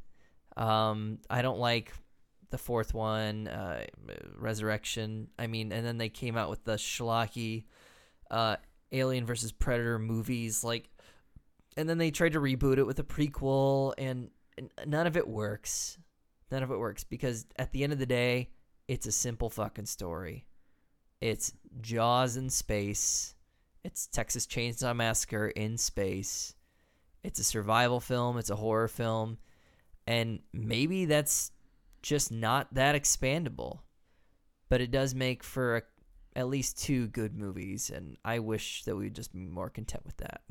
[0.56, 1.92] Um, I don't like
[2.50, 3.84] the fourth one, uh,
[4.36, 5.28] Resurrection.
[5.38, 7.64] I mean, and then they came out with the schlocky
[8.30, 8.56] uh,
[8.92, 10.88] Alien versus Predator movies, like,
[11.76, 15.28] and then they tried to reboot it with a prequel, and, and none of it
[15.28, 15.98] works.
[16.50, 18.50] None of it works because at the end of the day,
[18.88, 20.46] it's a simple fucking story.
[21.20, 23.34] It's Jaws in space.
[23.84, 26.54] It's Texas Chainsaw Massacre in space.
[27.26, 28.38] It's a survival film.
[28.38, 29.38] It's a horror film.
[30.06, 31.50] And maybe that's
[32.00, 33.80] just not that expandable.
[34.68, 35.82] But it does make for a,
[36.36, 37.90] at least two good movies.
[37.90, 40.42] And I wish that we'd just be more content with that.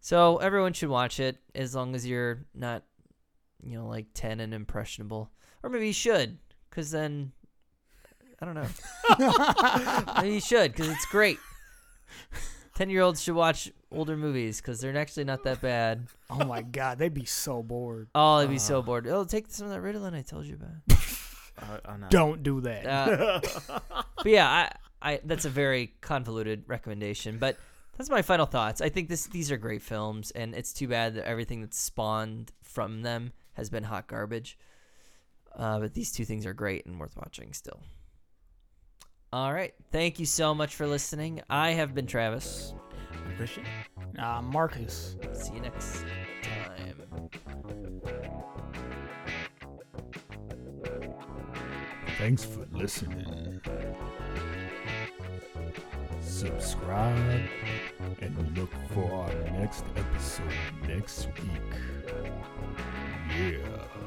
[0.00, 2.82] So everyone should watch it as long as you're not,
[3.64, 5.30] you know, like 10 and impressionable.
[5.62, 6.36] Or maybe you should,
[6.68, 7.32] because then,
[8.42, 10.12] I don't know.
[10.20, 11.38] maybe you should, because it's great.
[12.82, 16.08] 10 year olds should watch older movies because they're actually not that bad.
[16.28, 18.08] Oh my god, they'd be so bored.
[18.16, 19.06] Oh, they'd be so bored.
[19.06, 20.98] Oh, take some of that Ritalin I told you about.
[21.62, 22.08] Uh, oh, no.
[22.08, 22.84] Don't do that.
[22.84, 23.40] Uh,
[24.16, 24.48] but yeah,
[25.00, 27.56] I, I that's a very convoluted recommendation, but
[27.96, 28.80] that's my final thoughts.
[28.80, 32.50] I think this these are great films, and it's too bad that everything that's spawned
[32.64, 34.58] from them has been hot garbage.
[35.54, 37.80] Uh, but these two things are great and worth watching still.
[39.32, 41.40] All right, thank you so much for listening.
[41.48, 42.74] I have been Travis.
[43.36, 43.64] Christian?
[44.18, 45.16] uh, Marcus.
[45.32, 46.04] See you next
[46.42, 47.30] time.
[52.18, 53.60] Thanks for listening.
[56.20, 57.42] Subscribe
[58.20, 60.52] and look for our next episode
[60.86, 61.62] next week.
[63.38, 64.01] Yeah.